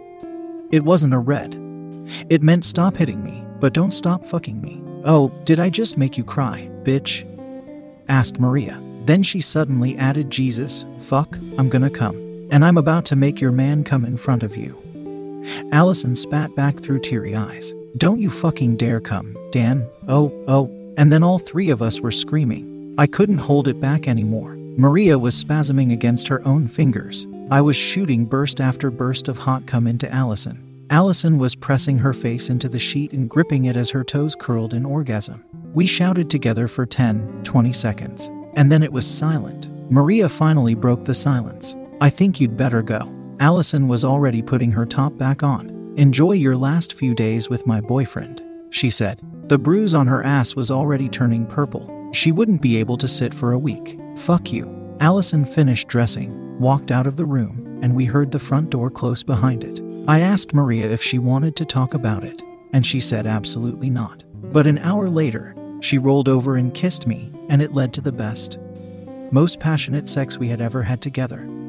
It 0.71 0.83
wasn't 0.83 1.13
a 1.13 1.19
red. 1.19 1.55
It 2.29 2.43
meant 2.43 2.65
stop 2.65 2.97
hitting 2.97 3.23
me, 3.23 3.43
but 3.59 3.73
don't 3.73 3.91
stop 3.91 4.25
fucking 4.25 4.61
me. 4.61 4.81
Oh, 5.05 5.29
did 5.45 5.59
I 5.59 5.69
just 5.69 5.97
make 5.97 6.17
you 6.17 6.23
cry, 6.25 6.69
bitch? 6.83 7.25
asked 8.09 8.39
Maria. 8.39 8.79
Then 9.05 9.23
she 9.23 9.39
suddenly 9.39 9.97
added, 9.97 10.29
Jesus, 10.29 10.85
fuck, 10.99 11.37
I'm 11.57 11.69
gonna 11.69 11.89
come. 11.89 12.15
And 12.51 12.65
I'm 12.65 12.77
about 12.77 13.05
to 13.05 13.15
make 13.15 13.39
your 13.39 13.53
man 13.53 13.85
come 13.85 14.03
in 14.03 14.17
front 14.17 14.43
of 14.43 14.57
you. 14.57 14.77
Allison 15.71 16.15
spat 16.15 16.55
back 16.55 16.79
through 16.79 16.99
teary 16.99 17.35
eyes. 17.35 17.73
Don't 17.97 18.19
you 18.19 18.29
fucking 18.29 18.77
dare 18.77 19.01
come, 19.01 19.35
Dan. 19.51 19.87
Oh, 20.07 20.31
oh. 20.47 20.69
And 20.97 21.11
then 21.11 21.23
all 21.23 21.39
three 21.39 21.69
of 21.69 21.81
us 21.81 21.99
were 21.99 22.11
screaming. 22.11 22.95
I 22.97 23.07
couldn't 23.07 23.37
hold 23.37 23.67
it 23.67 23.79
back 23.79 24.07
anymore. 24.07 24.55
Maria 24.77 25.19
was 25.19 25.41
spasming 25.41 25.91
against 25.91 26.27
her 26.27 26.45
own 26.47 26.67
fingers. 26.67 27.27
I 27.49 27.61
was 27.61 27.75
shooting 27.75 28.25
burst 28.25 28.61
after 28.61 28.89
burst 28.89 29.27
of 29.27 29.37
hot 29.37 29.65
cum 29.65 29.87
into 29.87 30.11
Allison. 30.13 30.85
Allison 30.89 31.37
was 31.37 31.55
pressing 31.55 31.97
her 31.97 32.13
face 32.13 32.49
into 32.49 32.69
the 32.69 32.79
sheet 32.79 33.13
and 33.13 33.29
gripping 33.29 33.65
it 33.65 33.75
as 33.75 33.89
her 33.89 34.03
toes 34.03 34.35
curled 34.35 34.73
in 34.73 34.85
orgasm. 34.85 35.43
We 35.73 35.85
shouted 35.85 36.29
together 36.29 36.67
for 36.67 36.85
10, 36.85 37.43
20 37.43 37.73
seconds. 37.73 38.29
And 38.55 38.71
then 38.71 38.83
it 38.83 38.91
was 38.91 39.07
silent. 39.07 39.69
Maria 39.91 40.27
finally 40.29 40.75
broke 40.75 41.05
the 41.05 41.13
silence. 41.13 41.75
I 42.01 42.09
think 42.09 42.39
you'd 42.39 42.57
better 42.57 42.81
go. 42.81 43.03
Allison 43.41 43.87
was 43.87 44.03
already 44.03 44.43
putting 44.43 44.71
her 44.71 44.85
top 44.85 45.17
back 45.17 45.41
on. 45.41 45.95
Enjoy 45.97 46.33
your 46.33 46.55
last 46.55 46.93
few 46.93 47.15
days 47.15 47.49
with 47.49 47.65
my 47.65 47.81
boyfriend, 47.81 48.39
she 48.69 48.91
said. 48.91 49.19
The 49.47 49.57
bruise 49.57 49.95
on 49.95 50.05
her 50.05 50.23
ass 50.23 50.55
was 50.55 50.69
already 50.69 51.09
turning 51.09 51.47
purple. 51.47 52.11
She 52.13 52.31
wouldn't 52.31 52.61
be 52.61 52.77
able 52.77 52.97
to 52.97 53.07
sit 53.07 53.33
for 53.33 53.53
a 53.53 53.57
week. 53.57 53.99
Fuck 54.15 54.53
you. 54.53 54.95
Allison 54.99 55.43
finished 55.43 55.87
dressing, 55.87 56.59
walked 56.59 56.91
out 56.91 57.07
of 57.07 57.17
the 57.17 57.25
room, 57.25 57.79
and 57.81 57.95
we 57.95 58.05
heard 58.05 58.29
the 58.29 58.37
front 58.37 58.69
door 58.69 58.91
close 58.91 59.23
behind 59.23 59.63
it. 59.63 59.81
I 60.07 60.19
asked 60.19 60.53
Maria 60.53 60.91
if 60.91 61.01
she 61.01 61.17
wanted 61.17 61.55
to 61.55 61.65
talk 61.65 61.95
about 61.95 62.23
it, 62.23 62.43
and 62.73 62.85
she 62.85 62.99
said 62.99 63.25
absolutely 63.25 63.89
not. 63.89 64.23
But 64.53 64.67
an 64.67 64.77
hour 64.77 65.09
later, 65.09 65.55
she 65.79 65.97
rolled 65.97 66.29
over 66.29 66.57
and 66.57 66.75
kissed 66.75 67.07
me, 67.07 67.33
and 67.49 67.59
it 67.59 67.73
led 67.73 67.91
to 67.93 68.01
the 68.01 68.11
best, 68.11 68.59
most 69.31 69.59
passionate 69.59 70.07
sex 70.07 70.37
we 70.37 70.47
had 70.47 70.61
ever 70.61 70.83
had 70.83 71.01
together. 71.01 71.47